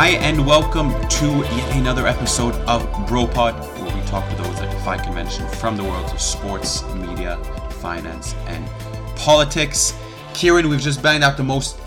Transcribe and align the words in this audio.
Hi, 0.00 0.10
and 0.10 0.46
welcome 0.46 0.92
to 1.08 1.26
yet 1.26 1.76
another 1.76 2.06
episode 2.06 2.54
of 2.68 2.82
BroPod, 3.08 3.58
where 3.82 3.96
we 3.96 4.00
talk 4.06 4.30
to 4.30 4.36
those 4.40 4.60
that 4.60 4.70
defy 4.70 4.96
convention 4.96 5.44
from 5.48 5.76
the 5.76 5.82
worlds 5.82 6.12
of 6.12 6.20
sports, 6.20 6.84
media, 6.94 7.36
finance, 7.80 8.32
and 8.46 8.64
politics. 9.16 9.92
Kieran, 10.34 10.68
we've 10.68 10.80
just 10.80 11.02
banged 11.02 11.24
out 11.24 11.36
the 11.36 11.42
most 11.42 11.80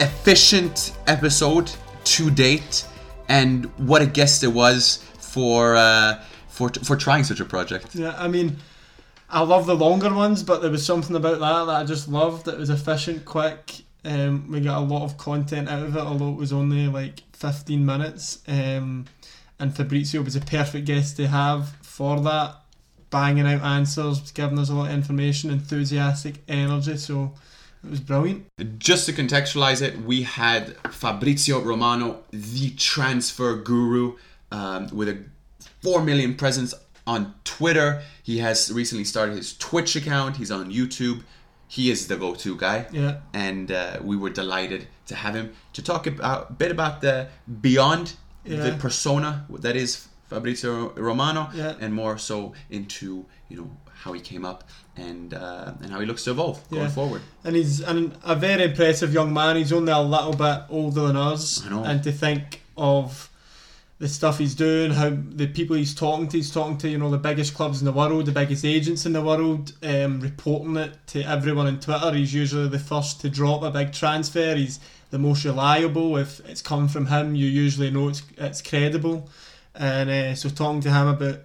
efficient 0.00 0.96
episode 1.06 1.70
to 2.02 2.32
date, 2.32 2.84
and 3.28 3.66
what 3.78 4.02
a 4.02 4.06
guest 4.06 4.42
it 4.42 4.48
was 4.48 5.04
for 5.20 5.76
uh, 5.76 6.24
for 6.48 6.70
for 6.82 6.96
trying 6.96 7.22
such 7.22 7.38
a 7.38 7.44
project. 7.44 7.94
Yeah, 7.94 8.16
I 8.18 8.26
mean, 8.26 8.56
I 9.30 9.42
love 9.42 9.66
the 9.66 9.76
longer 9.76 10.12
ones, 10.12 10.42
but 10.42 10.62
there 10.62 10.70
was 10.72 10.84
something 10.84 11.14
about 11.14 11.38
that 11.38 11.66
that 11.66 11.80
I 11.80 11.84
just 11.84 12.08
loved. 12.08 12.46
That 12.46 12.54
it 12.54 12.58
was 12.58 12.70
efficient, 12.70 13.24
quick. 13.24 13.85
Um, 14.06 14.50
we 14.50 14.60
got 14.60 14.78
a 14.78 14.84
lot 14.84 15.02
of 15.02 15.18
content 15.18 15.68
out 15.68 15.82
of 15.82 15.96
it, 15.96 16.00
although 16.00 16.30
it 16.30 16.36
was 16.36 16.52
only 16.52 16.86
like 16.86 17.22
15 17.32 17.84
minutes. 17.84 18.42
Um, 18.46 19.06
and 19.58 19.74
Fabrizio 19.74 20.22
was 20.22 20.36
a 20.36 20.40
perfect 20.40 20.86
guest 20.86 21.16
to 21.16 21.26
have 21.26 21.70
for 21.82 22.20
that, 22.20 22.56
banging 23.10 23.46
out 23.46 23.62
answers, 23.62 24.30
giving 24.30 24.58
us 24.58 24.70
a 24.70 24.74
lot 24.74 24.88
of 24.88 24.94
information, 24.94 25.50
enthusiastic 25.50 26.36
energy. 26.46 26.96
So 26.98 27.32
it 27.82 27.90
was 27.90 28.00
brilliant. 28.00 28.46
Just 28.78 29.06
to 29.06 29.12
contextualize 29.12 29.82
it, 29.82 29.98
we 30.02 30.22
had 30.22 30.76
Fabrizio 30.92 31.60
Romano, 31.60 32.22
the 32.30 32.70
transfer 32.70 33.56
guru, 33.56 34.16
um, 34.52 34.88
with 34.92 35.08
a 35.08 35.18
4 35.82 36.02
million 36.02 36.34
presence 36.34 36.74
on 37.06 37.34
Twitter. 37.44 38.02
He 38.22 38.38
has 38.38 38.72
recently 38.72 39.04
started 39.04 39.36
his 39.36 39.56
Twitch 39.56 39.96
account, 39.96 40.36
he's 40.36 40.50
on 40.50 40.70
YouTube. 40.72 41.22
He 41.68 41.90
is 41.90 42.06
the 42.06 42.16
go 42.16 42.34
to 42.34 42.56
guy. 42.56 42.86
Yeah. 42.92 43.16
And 43.32 43.70
uh, 43.72 43.98
we 44.02 44.16
were 44.16 44.30
delighted 44.30 44.86
to 45.06 45.14
have 45.14 45.34
him 45.34 45.52
to 45.72 45.82
talk 45.82 46.06
about, 46.06 46.50
a 46.50 46.52
bit 46.52 46.70
about 46.70 47.00
the 47.00 47.28
beyond 47.60 48.14
Yeah. 48.44 48.62
the 48.70 48.72
persona 48.78 49.44
that 49.60 49.74
is 49.76 50.06
Fabrizio 50.30 50.92
Romano 50.96 51.48
Yeah. 51.54 51.74
and 51.80 51.92
more 51.94 52.18
so 52.18 52.52
into, 52.70 53.24
you 53.48 53.56
know, 53.56 53.70
how 54.02 54.12
he 54.12 54.20
came 54.20 54.44
up 54.44 54.62
and 54.96 55.34
uh, 55.34 55.72
and 55.82 55.90
how 55.92 55.98
he 56.00 56.06
looks 56.06 56.24
to 56.24 56.30
evolve 56.30 56.58
going 56.70 56.82
Yeah. 56.82 56.88
forward. 56.94 57.22
And 57.44 57.56
he's 57.56 57.80
an, 57.80 58.12
a 58.22 58.34
very 58.36 58.64
impressive 58.64 59.12
young 59.12 59.32
man. 59.32 59.56
He's 59.56 59.72
only 59.72 59.92
a 59.92 60.00
little 60.00 60.34
bit 60.34 60.58
older 60.70 61.06
than 61.08 61.16
us. 61.16 61.64
I 61.66 61.70
know. 61.70 61.84
And 61.84 62.02
to 62.04 62.12
think 62.12 62.62
of 62.76 63.28
the 63.98 64.08
stuff 64.08 64.38
he's 64.38 64.54
doing, 64.54 64.90
how 64.90 65.10
the 65.10 65.46
people 65.46 65.74
he's 65.74 65.94
talking 65.94 66.28
to, 66.28 66.36
he's 66.36 66.50
talking 66.50 66.76
to, 66.78 66.88
you 66.88 66.98
know, 66.98 67.10
the 67.10 67.16
biggest 67.16 67.54
clubs 67.54 67.80
in 67.80 67.86
the 67.86 67.92
world, 67.92 68.26
the 68.26 68.32
biggest 68.32 68.64
agents 68.64 69.06
in 69.06 69.14
the 69.14 69.22
world, 69.22 69.72
um, 69.82 70.20
reporting 70.20 70.76
it 70.76 70.94
to 71.06 71.22
everyone 71.22 71.66
on 71.66 71.80
Twitter. 71.80 72.12
He's 72.12 72.34
usually 72.34 72.68
the 72.68 72.78
first 72.78 73.22
to 73.22 73.30
drop 73.30 73.62
a 73.62 73.70
big 73.70 73.92
transfer. 73.92 74.54
He's 74.54 74.80
the 75.10 75.18
most 75.18 75.44
reliable. 75.44 76.18
If 76.18 76.40
it's 76.48 76.60
come 76.60 76.88
from 76.88 77.06
him, 77.06 77.34
you 77.34 77.46
usually 77.46 77.90
know 77.90 78.08
it's, 78.08 78.22
it's 78.36 78.60
credible. 78.60 79.30
And 79.74 80.10
uh, 80.10 80.34
so 80.34 80.50
talking 80.50 80.82
to 80.82 80.90
him 80.90 81.08
about 81.08 81.40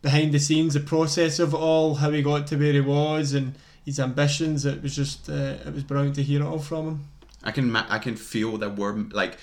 behind 0.00 0.32
the 0.32 0.38
scenes, 0.38 0.74
the 0.74 0.80
process 0.80 1.38
of 1.38 1.52
it 1.52 1.58
all, 1.58 1.96
how 1.96 2.10
he 2.10 2.22
got 2.22 2.46
to 2.46 2.56
where 2.56 2.72
he 2.72 2.80
was, 2.80 3.34
and 3.34 3.54
his 3.84 4.00
ambitions. 4.00 4.64
It 4.64 4.82
was 4.82 4.96
just 4.96 5.28
uh, 5.28 5.58
it 5.66 5.74
was 5.74 5.84
brilliant 5.84 6.16
to 6.16 6.22
hear 6.22 6.40
it 6.40 6.46
all 6.46 6.58
from 6.58 6.86
him. 6.86 7.04
I 7.42 7.52
can 7.52 7.72
ma- 7.72 7.86
I 7.88 7.98
can 7.98 8.16
feel 8.16 8.58
that 8.58 8.76
we're 8.76 8.94
like 9.12 9.38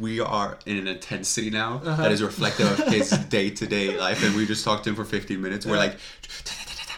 we 0.00 0.20
are 0.20 0.58
in 0.64 0.78
an 0.78 0.86
intensity 0.88 1.50
now 1.50 1.82
Uh-huh. 1.84 2.02
that 2.02 2.12
is 2.12 2.22
reflective 2.22 2.66
of 2.80 2.86
his 2.92 3.10
day 3.28 3.50
to 3.50 3.66
day 3.66 3.98
life, 3.98 4.24
and 4.24 4.34
we 4.34 4.46
just 4.46 4.64
talked 4.64 4.84
to 4.84 4.90
him 4.90 4.96
for 4.96 5.04
15 5.04 5.40
minutes. 5.40 5.66
We're 5.66 5.76
like, 5.76 5.96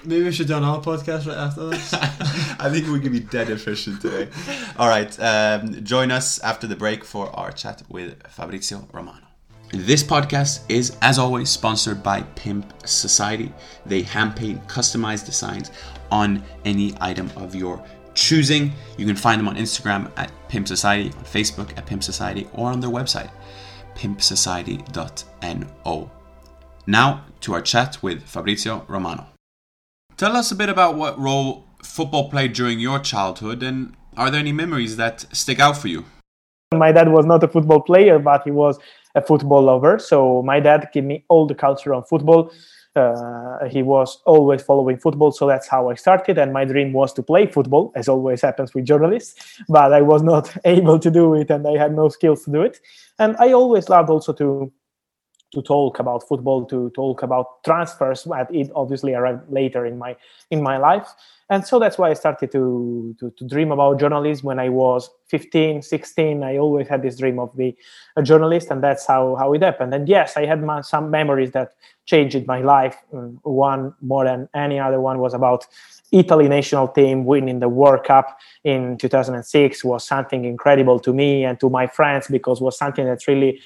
Maybe 0.06 0.24
we 0.24 0.32
should 0.32 0.48
do 0.48 0.56
another 0.58 0.82
podcast 0.82 1.26
right 1.26 1.36
after 1.38 1.66
this. 1.70 1.94
I 2.60 2.68
think 2.70 2.86
we 2.88 3.00
can 3.00 3.10
be 3.10 3.20
dead 3.20 3.48
efficient 3.48 4.02
today. 4.02 4.28
All 4.78 4.86
right, 4.88 5.18
um, 5.18 5.82
join 5.82 6.10
us 6.10 6.38
after 6.40 6.66
the 6.66 6.76
break 6.76 7.04
for 7.04 7.34
our 7.34 7.50
chat 7.50 7.82
with 7.88 8.22
Fabrizio 8.28 8.86
Romano. 8.92 9.26
This 9.72 10.02
podcast 10.04 10.60
is, 10.68 10.96
as 11.00 11.18
always, 11.18 11.48
sponsored 11.48 12.02
by 12.02 12.20
Pimp 12.36 12.70
Society. 12.86 13.50
They 13.86 14.02
hand 14.02 14.36
paint 14.36 14.64
customized 14.68 15.24
designs 15.24 15.70
on 16.12 16.44
any 16.66 16.94
item 17.00 17.30
of 17.34 17.54
your 17.54 17.82
choosing. 18.14 18.72
You 18.96 19.06
can 19.06 19.16
find 19.16 19.38
them 19.38 19.48
on 19.48 19.56
Instagram 19.56 20.10
at 20.16 20.30
Pimp 20.48 20.68
Society, 20.68 21.10
on 21.16 21.24
Facebook 21.24 21.76
at 21.76 21.86
Pimp 21.86 22.02
Society, 22.02 22.48
or 22.52 22.70
on 22.70 22.80
their 22.80 22.90
website, 22.90 23.30
pimpsociety.no. 23.94 26.10
Now 26.86 27.24
to 27.40 27.54
our 27.54 27.62
chat 27.62 28.02
with 28.02 28.22
Fabrizio 28.22 28.84
Romano. 28.88 29.26
Tell 30.16 30.36
us 30.36 30.52
a 30.52 30.54
bit 30.54 30.68
about 30.68 30.96
what 30.96 31.18
role 31.18 31.64
football 31.82 32.30
played 32.30 32.52
during 32.52 32.78
your 32.78 32.98
childhood, 32.98 33.62
and 33.62 33.94
are 34.16 34.30
there 34.30 34.40
any 34.40 34.52
memories 34.52 34.96
that 34.96 35.26
stick 35.34 35.58
out 35.58 35.76
for 35.76 35.88
you? 35.88 36.04
My 36.72 36.92
dad 36.92 37.08
was 37.08 37.26
not 37.26 37.42
a 37.42 37.48
football 37.48 37.80
player, 37.80 38.18
but 38.18 38.42
he 38.44 38.50
was 38.50 38.78
a 39.14 39.22
football 39.22 39.62
lover. 39.62 39.98
So 39.98 40.42
my 40.42 40.60
dad 40.60 40.88
gave 40.92 41.04
me 41.04 41.24
all 41.28 41.46
the 41.46 41.54
culture 41.54 41.94
on 41.94 42.04
football. 42.04 42.50
Uh, 42.96 43.64
he 43.68 43.82
was 43.82 44.22
always 44.24 44.62
following 44.62 44.96
football, 44.96 45.32
so 45.32 45.48
that's 45.48 45.66
how 45.66 45.90
I 45.90 45.94
started. 45.94 46.38
And 46.38 46.52
my 46.52 46.64
dream 46.64 46.92
was 46.92 47.12
to 47.14 47.22
play 47.22 47.46
football, 47.46 47.92
as 47.96 48.08
always 48.08 48.40
happens 48.40 48.72
with 48.72 48.84
journalists. 48.84 49.60
But 49.68 49.92
I 49.92 50.00
was 50.00 50.22
not 50.22 50.56
able 50.64 50.98
to 51.00 51.10
do 51.10 51.34
it, 51.34 51.50
and 51.50 51.66
I 51.66 51.76
had 51.76 51.94
no 51.94 52.08
skills 52.08 52.44
to 52.44 52.52
do 52.52 52.62
it. 52.62 52.80
And 53.18 53.36
I 53.38 53.52
always 53.52 53.88
loved 53.88 54.10
also 54.10 54.32
to 54.34 54.72
to 55.54 55.62
talk 55.62 55.98
about 55.98 56.26
football, 56.28 56.64
to 56.66 56.90
talk 56.90 57.22
about 57.22 57.62
transfers. 57.64 58.24
But 58.24 58.54
it 58.54 58.70
obviously 58.74 59.14
arrived 59.14 59.50
later 59.50 59.86
in 59.86 59.98
my 59.98 60.16
in 60.50 60.62
my 60.62 60.76
life, 60.76 61.08
and 61.48 61.66
so 61.66 61.78
that's 61.78 61.96
why 61.96 62.10
I 62.10 62.14
started 62.14 62.52
to 62.52 63.16
to, 63.18 63.30
to 63.30 63.48
dream 63.48 63.72
about 63.72 64.00
journalism 64.00 64.46
when 64.46 64.58
I 64.58 64.68
was 64.68 65.10
15, 65.28 65.82
16. 65.82 66.42
I 66.42 66.58
always 66.58 66.88
had 66.88 67.02
this 67.02 67.18
dream 67.18 67.38
of 67.38 67.56
be 67.56 67.76
a 68.16 68.22
journalist, 68.22 68.70
and 68.70 68.82
that's 68.82 69.06
how 69.06 69.36
how 69.36 69.52
it 69.54 69.62
happened. 69.62 69.94
And 69.94 70.08
yes, 70.08 70.36
I 70.36 70.46
had 70.46 70.62
my, 70.62 70.80
some 70.82 71.10
memories 71.10 71.52
that 71.52 71.72
changed 72.06 72.46
my 72.46 72.60
life. 72.60 72.96
Um, 73.12 73.38
one 73.42 73.94
more 74.00 74.24
than 74.24 74.48
any 74.54 74.78
other 74.78 75.00
one 75.00 75.18
was 75.18 75.34
about 75.34 75.66
Italy 76.12 76.48
national 76.48 76.88
team 76.88 77.24
winning 77.24 77.58
the 77.58 77.68
World 77.68 78.04
Cup 78.04 78.38
in 78.62 78.96
2006 78.98 79.84
was 79.84 80.06
something 80.06 80.44
incredible 80.44 81.00
to 81.00 81.12
me 81.12 81.44
and 81.44 81.58
to 81.60 81.68
my 81.68 81.86
friends 81.86 82.28
because 82.28 82.60
was 82.60 82.78
something 82.78 83.04
that 83.06 83.26
really 83.26 83.60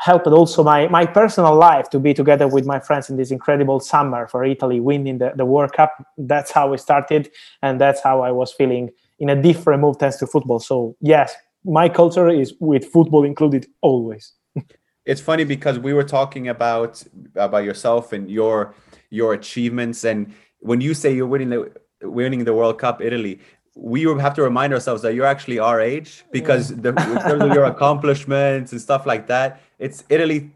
helped 0.00 0.26
also 0.26 0.64
my, 0.64 0.88
my 0.88 1.04
personal 1.04 1.54
life 1.54 1.90
to 1.90 2.00
be 2.00 2.14
together 2.14 2.48
with 2.48 2.64
my 2.64 2.80
friends 2.80 3.10
in 3.10 3.18
this 3.18 3.30
incredible 3.30 3.78
summer 3.80 4.26
for 4.26 4.42
Italy 4.44 4.80
winning 4.80 5.18
the, 5.18 5.32
the 5.36 5.44
World 5.44 5.74
Cup. 5.74 5.92
That's 6.16 6.50
how 6.50 6.72
it 6.72 6.78
started, 6.78 7.30
and 7.60 7.78
that's 7.78 8.02
how 8.02 8.22
I 8.22 8.32
was 8.32 8.50
feeling 8.50 8.90
in 9.18 9.28
a 9.28 9.40
different 9.40 9.82
move 9.82 9.96
thanks 9.98 10.16
to 10.16 10.26
football. 10.26 10.58
So, 10.58 10.96
yes, 11.02 11.34
my 11.64 11.90
culture 11.90 12.30
is 12.30 12.54
with 12.60 12.86
football 12.86 13.24
included 13.24 13.66
always. 13.82 14.32
It's 15.06 15.20
funny 15.20 15.44
because 15.44 15.78
we 15.78 15.94
were 15.94 16.04
talking 16.04 16.48
about 16.48 17.02
about 17.34 17.64
yourself 17.64 18.12
and 18.12 18.30
your 18.30 18.74
your 19.08 19.32
achievements, 19.32 20.04
and 20.04 20.32
when 20.60 20.82
you 20.82 20.92
say 20.92 21.08
you're 21.16 21.26
winning 21.26 21.48
the 21.48 21.72
winning 22.02 22.44
the 22.44 22.52
World 22.52 22.78
Cup, 22.78 23.00
Italy, 23.00 23.40
we 23.74 24.02
have 24.02 24.34
to 24.34 24.42
remind 24.42 24.72
ourselves 24.74 25.00
that 25.02 25.14
you're 25.14 25.26
actually 25.26 25.58
our 25.58 25.80
age 25.80 26.24
because 26.30 26.68
the, 26.68 26.90
in 26.90 27.18
terms 27.28 27.42
of 27.42 27.52
your 27.54 27.64
accomplishments 27.74 28.72
and 28.72 28.80
stuff 28.80 29.06
like 29.06 29.26
that, 29.28 29.60
it's 29.80 30.04
Italy 30.08 30.50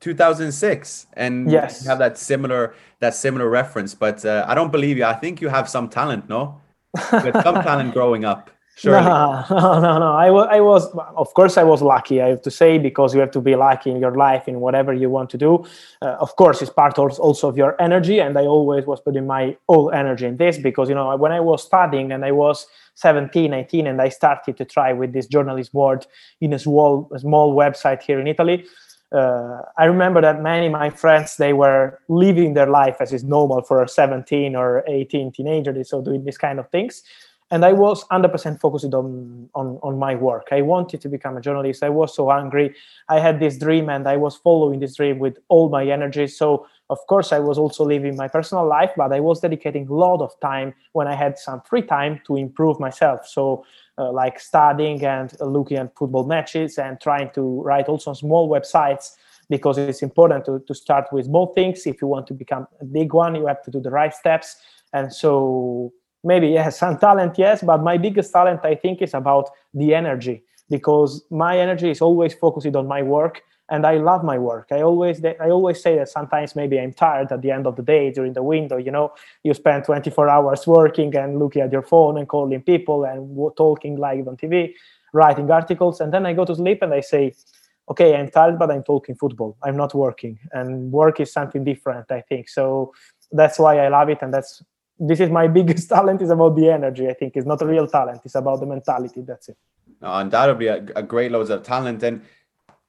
2006, 0.00 1.06
and 1.14 1.50
Yes. 1.50 1.82
you 1.84 1.88
have 1.90 1.98
that 1.98 2.18
similar 2.18 2.74
that 3.00 3.14
similar 3.14 3.48
reference. 3.48 3.94
But 3.94 4.24
uh, 4.24 4.44
I 4.48 4.54
don't 4.54 4.72
believe 4.72 4.96
you. 4.98 5.04
I 5.04 5.14
think 5.14 5.40
you 5.40 5.48
have 5.48 5.68
some 5.68 5.88
talent, 5.88 6.28
no? 6.28 6.60
You 7.12 7.30
had 7.32 7.42
some 7.42 7.62
talent 7.62 7.94
growing 7.94 8.24
up. 8.24 8.50
Surely. 8.74 9.04
No, 9.50 9.80
no, 9.80 9.98
no. 9.98 10.12
I 10.12 10.30
wa- 10.30 10.48
I 10.50 10.60
was, 10.60 10.86
of 11.16 11.32
course, 11.34 11.56
I 11.58 11.62
was 11.62 11.82
lucky. 11.82 12.22
I 12.22 12.28
have 12.28 12.42
to 12.42 12.50
say 12.50 12.78
because 12.78 13.14
you 13.14 13.20
have 13.20 13.30
to 13.32 13.40
be 13.40 13.54
lucky 13.54 13.90
in 13.90 13.98
your 14.00 14.14
life 14.16 14.48
in 14.48 14.60
whatever 14.60 14.92
you 14.94 15.10
want 15.10 15.30
to 15.30 15.38
do. 15.38 15.64
Uh, 16.00 16.16
of 16.20 16.34
course, 16.36 16.62
it's 16.62 16.70
part 16.72 16.98
also 16.98 17.48
of 17.48 17.56
your 17.56 17.80
energy, 17.80 18.18
and 18.20 18.36
I 18.38 18.46
always 18.46 18.86
was 18.86 19.00
putting 19.00 19.26
my 19.26 19.56
whole 19.68 19.90
energy 19.92 20.26
in 20.26 20.36
this 20.36 20.58
because 20.58 20.88
you 20.88 20.94
know 20.94 21.14
when 21.16 21.32
I 21.32 21.40
was 21.40 21.62
studying 21.62 22.12
and 22.12 22.24
I 22.24 22.32
was 22.32 22.66
17, 22.94 23.52
18, 23.52 23.86
and 23.86 24.00
I 24.00 24.08
started 24.08 24.56
to 24.56 24.64
try 24.64 24.92
with 24.92 25.12
this 25.12 25.26
journalist 25.26 25.72
board 25.72 26.06
in 26.40 26.52
a 26.52 26.58
small, 26.58 27.10
a 27.14 27.18
small 27.18 27.54
website 27.54 28.02
here 28.02 28.20
in 28.20 28.26
Italy. 28.26 28.64
Uh, 29.12 29.60
I 29.76 29.84
remember 29.84 30.22
that 30.22 30.40
many 30.40 30.70
my 30.70 30.88
friends 30.88 31.36
they 31.36 31.52
were 31.52 31.98
living 32.08 32.54
their 32.54 32.70
life 32.70 32.96
as 33.00 33.12
is 33.12 33.22
normal 33.22 33.60
for 33.62 33.82
a 33.82 33.88
17 33.88 34.56
or 34.56 34.82
18 34.88 35.32
teenager, 35.32 35.84
so 35.84 36.00
doing 36.00 36.24
these 36.24 36.38
kind 36.38 36.58
of 36.58 36.70
things 36.70 37.02
and 37.52 37.66
I 37.66 37.72
was 37.74 38.02
100% 38.08 38.60
focused 38.60 38.94
on, 38.94 39.48
on 39.54 39.78
on 39.82 39.98
my 39.98 40.14
work. 40.14 40.48
I 40.50 40.62
wanted 40.62 41.02
to 41.02 41.08
become 41.08 41.36
a 41.36 41.40
journalist. 41.40 41.82
I 41.82 41.90
was 41.90 42.14
so 42.14 42.30
hungry. 42.30 42.74
I 43.10 43.20
had 43.20 43.38
this 43.38 43.58
dream, 43.58 43.90
and 43.90 44.08
I 44.08 44.16
was 44.16 44.36
following 44.36 44.80
this 44.80 44.96
dream 44.96 45.18
with 45.18 45.36
all 45.48 45.68
my 45.68 45.86
energy. 45.86 46.26
So 46.28 46.66
of 46.88 46.98
course, 47.06 47.30
I 47.30 47.38
was 47.38 47.58
also 47.58 47.84
living 47.84 48.16
my 48.16 48.26
personal 48.26 48.66
life, 48.66 48.92
but 48.96 49.12
I 49.12 49.20
was 49.20 49.40
dedicating 49.40 49.86
a 49.88 49.94
lot 49.94 50.20
of 50.22 50.32
time 50.40 50.74
when 50.92 51.06
I 51.06 51.14
had 51.14 51.38
some 51.38 51.60
free 51.60 51.82
time 51.82 52.20
to 52.26 52.36
improve 52.36 52.80
myself. 52.80 53.26
So 53.26 53.64
uh, 53.98 54.10
like 54.12 54.40
studying 54.40 55.04
and 55.04 55.32
looking 55.40 55.76
at 55.76 55.94
football 55.96 56.26
matches 56.26 56.78
and 56.78 57.00
trying 57.00 57.30
to 57.34 57.62
write 57.62 57.86
also 57.86 58.14
small 58.14 58.48
websites 58.48 59.12
because 59.50 59.76
it's 59.76 60.02
important 60.02 60.46
to, 60.46 60.62
to 60.66 60.74
start 60.74 61.12
with 61.12 61.26
small 61.26 61.52
things. 61.52 61.86
If 61.86 62.00
you 62.00 62.08
want 62.08 62.26
to 62.28 62.34
become 62.34 62.66
a 62.80 62.84
big 62.84 63.12
one, 63.12 63.34
you 63.34 63.46
have 63.46 63.62
to 63.64 63.70
do 63.70 63.80
the 63.80 63.90
right 63.90 64.14
steps. 64.14 64.56
And 64.94 65.12
so 65.12 65.92
maybe 66.24 66.48
yes 66.48 66.78
some 66.78 66.98
talent 66.98 67.38
yes 67.38 67.62
but 67.62 67.82
my 67.82 67.96
biggest 67.96 68.32
talent 68.32 68.60
i 68.64 68.74
think 68.74 69.02
is 69.02 69.14
about 69.14 69.50
the 69.74 69.94
energy 69.94 70.42
because 70.70 71.24
my 71.30 71.58
energy 71.58 71.90
is 71.90 72.00
always 72.00 72.34
focused 72.34 72.74
on 72.74 72.86
my 72.86 73.02
work 73.02 73.42
and 73.72 73.86
I 73.86 73.96
love 73.96 74.22
my 74.22 74.38
work. 74.38 74.68
I 74.70 74.82
always 74.82 75.24
I 75.24 75.48
always 75.48 75.82
say 75.82 75.96
that 75.96 76.08
sometimes 76.08 76.54
maybe 76.54 76.78
I'm 76.78 76.92
tired 76.92 77.32
at 77.32 77.40
the 77.40 77.50
end 77.50 77.66
of 77.66 77.76
the 77.76 77.82
day 77.82 78.10
during 78.10 78.34
the 78.34 78.42
window. 78.42 78.76
You 78.76 78.90
know, 78.90 79.14
you 79.44 79.54
spend 79.54 79.84
24 79.84 80.28
hours 80.28 80.66
working 80.66 81.16
and 81.16 81.38
looking 81.38 81.62
at 81.62 81.72
your 81.72 81.82
phone 81.82 82.18
and 82.18 82.28
calling 82.28 82.62
people 82.62 83.04
and 83.04 83.20
talking 83.56 83.96
live 83.96 84.28
on 84.28 84.36
TV, 84.36 84.74
writing 85.14 85.50
articles, 85.50 86.00
and 86.00 86.12
then 86.12 86.26
I 86.26 86.34
go 86.34 86.44
to 86.44 86.54
sleep 86.54 86.82
and 86.82 86.92
I 86.92 87.00
say, 87.00 87.34
okay, 87.88 88.14
I'm 88.14 88.30
tired, 88.30 88.58
but 88.58 88.70
I'm 88.70 88.82
talking 88.82 89.14
football. 89.14 89.56
I'm 89.62 89.76
not 89.76 89.94
working, 89.94 90.38
and 90.52 90.92
work 90.92 91.20
is 91.20 91.32
something 91.32 91.64
different. 91.64 92.10
I 92.12 92.20
think 92.20 92.50
so. 92.50 92.92
That's 93.30 93.58
why 93.58 93.78
I 93.78 93.88
love 93.88 94.10
it, 94.10 94.18
and 94.20 94.34
that's 94.34 94.62
this 95.08 95.20
is 95.20 95.30
my 95.30 95.46
biggest 95.58 95.88
talent 95.88 96.22
is 96.22 96.30
about 96.30 96.56
the 96.56 96.70
energy. 96.70 97.08
I 97.08 97.14
think 97.14 97.36
it's 97.36 97.46
not 97.46 97.60
a 97.62 97.66
real 97.66 97.86
talent; 97.86 98.20
it's 98.24 98.34
about 98.34 98.60
the 98.60 98.66
mentality. 98.66 99.22
That's 99.22 99.48
it. 99.48 99.56
No, 100.00 100.14
undoubtedly, 100.14 100.68
a, 100.68 100.84
a 100.96 101.02
great 101.02 101.30
loads 101.30 101.50
of 101.50 101.62
talent 101.62 102.02
and 102.02 102.22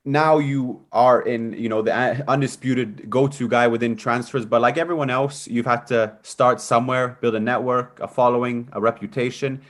now 0.06 0.38
you 0.38 0.84
are 0.92 1.22
in 1.22 1.54
you 1.54 1.70
know 1.70 1.82
the 1.82 1.94
undisputed 2.28 3.10
go-to 3.10 3.48
guy 3.48 3.68
within 3.68 3.96
transfers 3.96 4.46
but 4.46 4.62
like 4.62 4.78
everyone 4.78 5.10
else 5.10 5.48
you've 5.48 5.66
had 5.66 5.88
to 5.88 6.14
start 6.24 6.60
somewhere 6.60 7.18
build 7.22 7.36
a 7.36 7.40
network 7.40 8.00
a 8.02 8.08
following 8.08 8.68
a 8.74 8.82
reputation 8.82 9.62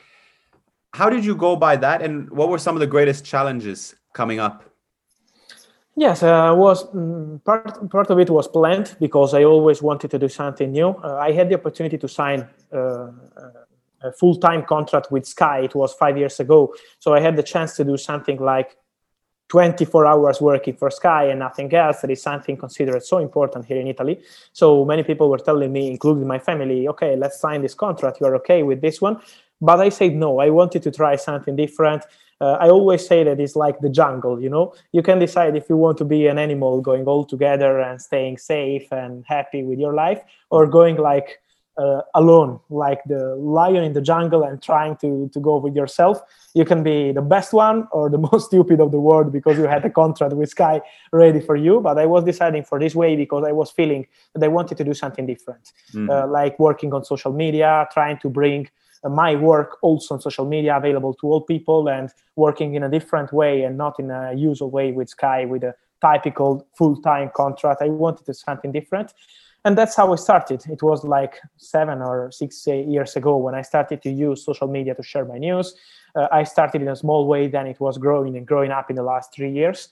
how 0.96 1.08
did 1.08 1.24
you 1.24 1.36
go 1.36 1.56
by 1.56 1.76
that 1.76 2.02
and 2.02 2.30
what 2.32 2.50
were 2.50 2.58
some 2.58 2.76
of 2.76 2.80
the 2.80 2.88
greatest 2.88 3.24
challenges 3.24 3.94
coming 4.14 4.40
up 4.40 4.73
yes 5.96 6.24
uh, 6.24 6.54
was 6.56 6.86
um, 6.94 7.42
part, 7.46 7.90
part 7.90 8.10
of 8.10 8.20
it 8.20 8.30
was 8.30 8.48
planned 8.48 8.96
because 9.00 9.34
i 9.34 9.44
always 9.44 9.82
wanted 9.82 10.10
to 10.12 10.20
do 10.20 10.28
something 10.28 10.72
new 10.72 10.90
uh, 10.90 11.18
i 11.18 11.32
had 11.32 11.50
the 11.50 11.56
opportunity 11.56 11.98
to 11.98 12.08
sign 12.08 12.48
uh, 12.74 13.08
a 14.02 14.12
full-time 14.12 14.64
contract 14.64 15.12
with 15.12 15.26
sky 15.26 15.60
it 15.60 15.76
was 15.76 15.94
five 15.94 16.18
years 16.18 16.40
ago 16.40 16.74
so 17.00 17.14
i 17.14 17.20
had 17.20 17.36
the 17.36 17.44
chance 17.44 17.76
to 17.76 17.84
do 17.84 17.98
something 17.98 18.38
like 18.40 18.76
24 19.54 20.08
hours 20.08 20.42
working 20.42 20.76
for 20.76 20.90
Sky 20.90 21.26
and 21.26 21.38
nothing 21.38 21.72
else. 21.76 22.02
That 22.02 22.10
is 22.10 22.24
something 22.24 22.58
considered 22.58 23.04
so 23.04 23.20
important 23.20 23.66
here 23.66 23.78
in 23.78 23.86
Italy. 23.86 24.20
So 24.52 24.84
many 24.84 25.04
people 25.04 25.30
were 25.30 25.38
telling 25.38 25.72
me, 25.72 25.92
including 25.92 26.26
my 26.26 26.40
family, 26.40 26.88
okay, 26.88 27.16
let's 27.16 27.40
sign 27.40 27.62
this 27.62 27.76
contract. 27.76 28.20
You 28.20 28.26
are 28.26 28.36
okay 28.38 28.64
with 28.64 28.82
this 28.82 29.00
one? 29.00 29.22
But 29.62 29.80
I 29.80 29.90
said 29.90 30.16
no. 30.16 30.40
I 30.40 30.50
wanted 30.50 30.82
to 30.82 30.92
try 30.92 31.16
something 31.18 31.56
different. 31.56 32.04
Uh, 32.44 32.58
I 32.60 32.70
always 32.70 33.08
say 33.08 33.24
that 33.24 33.40
it's 33.40 33.56
like 33.56 33.80
the 33.80 33.90
jungle. 33.90 34.42
You 34.42 34.50
know, 34.50 34.74
you 34.92 35.02
can 35.02 35.18
decide 35.18 35.56
if 35.56 35.70
you 35.70 35.78
want 35.78 35.98
to 36.00 36.06
be 36.16 36.28
an 36.28 36.38
animal 36.38 36.82
going 36.82 37.06
all 37.06 37.24
together 37.24 37.80
and 37.80 38.02
staying 38.02 38.38
safe 38.38 38.92
and 38.92 39.24
happy 39.26 39.64
with 39.64 39.80
your 39.80 39.94
life, 39.94 40.22
or 40.50 40.68
going 40.68 40.98
like 40.98 41.40
uh, 41.78 42.02
alone, 42.16 42.60
like 42.70 43.02
the 43.06 43.36
lion 43.36 43.84
in 43.86 43.94
the 43.94 44.02
jungle, 44.02 44.44
and 44.44 44.62
trying 44.62 44.98
to 44.98 45.30
to 45.34 45.40
go 45.40 45.56
with 45.56 45.74
yourself. 45.74 46.16
You 46.54 46.66
can 46.66 46.84
be 46.84 47.14
the 47.14 47.22
best 47.36 47.54
one 47.54 47.88
or 47.92 48.10
the 48.10 48.22
most 48.32 48.48
stupid 48.48 48.82
of 48.82 48.92
the 48.92 49.00
world 49.00 49.32
because 49.32 49.58
you 49.58 49.68
had 49.76 49.86
a 49.86 49.90
contract 50.02 50.34
with 50.34 50.50
Sky 50.50 50.82
ready 51.14 51.40
for 51.40 51.56
you. 51.56 51.80
But 51.80 51.98
I 51.98 52.06
was 52.06 52.26
deciding 52.26 52.66
for 52.66 52.78
this 52.78 52.94
way 52.94 53.16
because 53.16 53.44
I 53.48 53.54
was 53.54 53.72
feeling 53.72 54.06
that 54.34 54.44
I 54.44 54.50
wanted 54.50 54.76
to 54.80 54.84
do 54.84 54.94
something 54.94 55.26
different, 55.26 55.72
mm-hmm. 55.94 56.10
uh, 56.10 56.28
like 56.28 56.60
working 56.60 56.94
on 56.94 57.06
social 57.06 57.32
media, 57.32 57.88
trying 57.94 58.18
to 58.24 58.28
bring 58.30 58.70
my 59.10 59.36
work 59.36 59.78
also 59.82 60.16
on 60.16 60.22
social 60.22 60.46
media 60.46 60.78
available 60.78 61.14
to 61.16 61.28
all 61.28 61.42
people, 61.42 61.90
and 61.90 62.10
working 62.36 62.76
in 62.76 62.84
a 62.84 62.90
different 62.90 63.32
way 63.34 63.64
and 63.64 63.78
not 63.78 64.00
in 64.00 64.12
a 64.12 64.34
usual 64.34 64.70
way 64.72 64.92
with 64.92 65.10
Sky 65.10 65.46
with 65.46 65.64
a 65.64 65.76
typical 66.02 66.68
full-time 66.78 67.32
contract. 67.34 67.82
I 67.82 67.88
wanted 67.88 68.34
something 68.36 68.72
different 68.72 69.14
and 69.66 69.78
that's 69.78 69.96
how 69.96 70.12
I 70.12 70.18
started. 70.18 70.64
It 70.70 70.84
was 70.84 71.04
like 71.04 71.40
seven 71.58 72.02
or 72.02 72.32
six 72.32 72.68
years 72.68 73.16
ago 73.16 73.38
when 73.38 73.56
I 73.56 73.62
started 73.62 74.02
to 74.02 74.12
use 74.12 74.44
social 74.44 74.68
media 74.68 74.94
to 74.96 75.04
share 75.04 75.26
my 75.26 75.38
news. 75.38 75.76
Uh, 76.16 76.28
I 76.32 76.44
started 76.44 76.82
in 76.82 76.90
a 76.90 76.96
small 76.96 77.28
way, 77.28 77.48
then 77.48 77.68
it 77.68 77.80
was 77.80 77.98
growing 77.98 78.36
and 78.36 78.46
growing 78.46 78.72
up 78.72 78.90
in 78.90 78.98
the 78.98 79.04
last 79.04 79.34
three 79.34 79.52
years. 79.52 79.90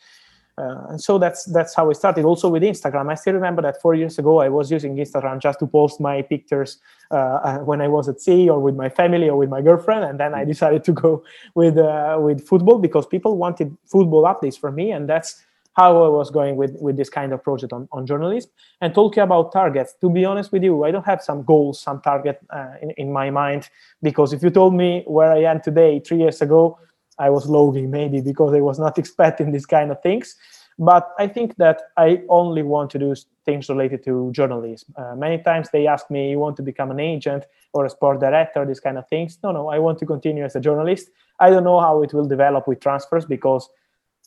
Uh, 0.61 0.91
and 0.91 1.01
so 1.01 1.17
that's 1.17 1.45
that's 1.45 1.73
how 1.73 1.89
I 1.89 1.93
started. 1.93 2.23
Also 2.25 2.47
with 2.49 2.61
Instagram, 2.61 3.09
I 3.11 3.15
still 3.15 3.33
remember 3.33 3.61
that 3.63 3.81
four 3.81 3.95
years 3.95 4.19
ago 4.19 4.39
I 4.41 4.49
was 4.49 4.69
using 4.69 4.95
Instagram 4.95 5.39
just 5.41 5.59
to 5.59 5.67
post 5.67 5.99
my 5.99 6.21
pictures 6.21 6.77
uh, 7.09 7.39
uh 7.47 7.57
when 7.59 7.81
I 7.81 7.87
was 7.87 8.07
at 8.07 8.21
sea 8.21 8.49
or 8.49 8.59
with 8.59 8.75
my 8.75 8.89
family 8.89 9.27
or 9.29 9.37
with 9.37 9.49
my 9.49 9.61
girlfriend, 9.61 10.03
and 10.05 10.19
then 10.19 10.33
I 10.35 10.45
decided 10.45 10.83
to 10.83 10.93
go 10.93 11.23
with 11.55 11.77
uh, 11.77 12.17
with 12.19 12.45
football 12.47 12.77
because 12.77 13.05
people 13.07 13.37
wanted 13.37 13.75
football 13.85 14.23
updates 14.23 14.59
from 14.59 14.75
me, 14.75 14.91
and 14.91 15.09
that's 15.09 15.43
how 15.73 16.03
I 16.03 16.09
was 16.09 16.29
going 16.29 16.57
with, 16.57 16.75
with 16.81 16.97
this 16.97 17.09
kind 17.09 17.31
of 17.31 17.43
project 17.43 17.71
on, 17.71 17.87
on 17.91 18.05
journalism 18.05 18.51
and 18.81 18.93
talking 18.93 19.23
about 19.23 19.53
targets. 19.53 19.93
To 20.01 20.09
be 20.09 20.25
honest 20.25 20.51
with 20.51 20.63
you, 20.63 20.83
I 20.83 20.91
don't 20.91 21.05
have 21.05 21.21
some 21.21 21.43
goals, 21.43 21.79
some 21.79 22.01
target 22.01 22.39
uh, 22.49 22.73
in, 22.81 22.91
in 22.91 23.13
my 23.13 23.29
mind, 23.29 23.69
because 24.01 24.33
if 24.33 24.43
you 24.43 24.49
told 24.49 24.73
me 24.73 25.03
where 25.07 25.31
I 25.31 25.43
am 25.43 25.61
today, 25.61 25.99
three 25.99 26.19
years 26.19 26.41
ago, 26.41 26.77
I 27.21 27.29
was 27.29 27.47
logging 27.47 27.91
maybe 27.91 28.19
because 28.19 28.53
I 28.53 28.61
was 28.61 28.79
not 28.79 28.97
expecting 29.01 29.51
these 29.51 29.65
kind 29.65 29.91
of 29.91 30.01
things. 30.01 30.35
But 30.79 31.11
I 31.19 31.27
think 31.27 31.57
that 31.57 31.79
I 31.97 32.23
only 32.29 32.63
want 32.63 32.89
to 32.91 32.99
do 32.99 33.13
things 33.45 33.69
related 33.69 34.03
to 34.05 34.31
journalism. 34.31 34.93
Uh, 34.95 35.15
many 35.15 35.37
times 35.43 35.69
they 35.69 35.85
ask 35.85 36.09
me, 36.09 36.31
you 36.31 36.39
want 36.39 36.55
to 36.57 36.63
become 36.63 36.89
an 36.91 36.99
agent 36.99 37.45
or 37.73 37.85
a 37.85 37.89
sport 37.89 38.19
director, 38.19 38.65
these 38.65 38.79
kind 38.79 38.97
of 38.97 39.07
things. 39.07 39.37
No, 39.43 39.51
no, 39.51 39.67
I 39.67 39.79
want 39.79 39.99
to 39.99 40.05
continue 40.05 40.43
as 40.43 40.55
a 40.55 40.59
journalist. 40.59 41.09
I 41.39 41.49
don't 41.51 41.63
know 41.63 41.79
how 41.79 42.01
it 42.01 42.13
will 42.13 42.27
develop 42.27 42.67
with 42.67 42.79
transfers 42.79 43.25
because 43.25 43.69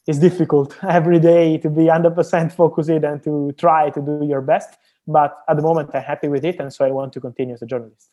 it's 0.06 0.18
difficult 0.18 0.76
every 0.88 1.18
day 1.18 1.58
to 1.58 1.70
be 1.70 1.84
100% 1.84 2.52
focused 2.60 2.90
and 2.90 3.22
to 3.24 3.52
try 3.58 3.90
to 3.90 4.00
do 4.00 4.24
your 4.24 4.42
best. 4.42 4.76
But 5.06 5.36
at 5.48 5.56
the 5.56 5.62
moment, 5.62 5.90
I'm 5.92 6.02
happy 6.02 6.28
with 6.28 6.44
it, 6.44 6.60
and 6.60 6.72
so 6.72 6.84
I 6.84 6.90
want 6.90 7.12
to 7.14 7.20
continue 7.20 7.54
as 7.54 7.62
a 7.62 7.66
journalist. 7.66 8.10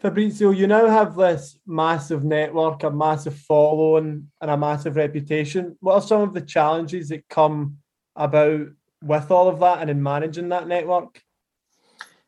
Fabrizio, 0.00 0.50
you 0.52 0.68
now 0.68 0.86
have 0.86 1.16
this 1.16 1.58
massive 1.66 2.22
network, 2.22 2.84
a 2.84 2.90
massive 2.90 3.34
following, 3.34 4.30
and 4.40 4.50
a 4.50 4.56
massive 4.56 4.94
reputation. 4.94 5.76
What 5.80 5.94
are 5.94 6.02
some 6.02 6.20
of 6.20 6.34
the 6.34 6.40
challenges 6.40 7.08
that 7.08 7.28
come 7.28 7.78
about 8.14 8.68
with 9.02 9.30
all 9.30 9.48
of 9.48 9.58
that 9.58 9.80
and 9.80 9.90
in 9.90 10.00
managing 10.00 10.50
that 10.50 10.68
network? 10.68 11.20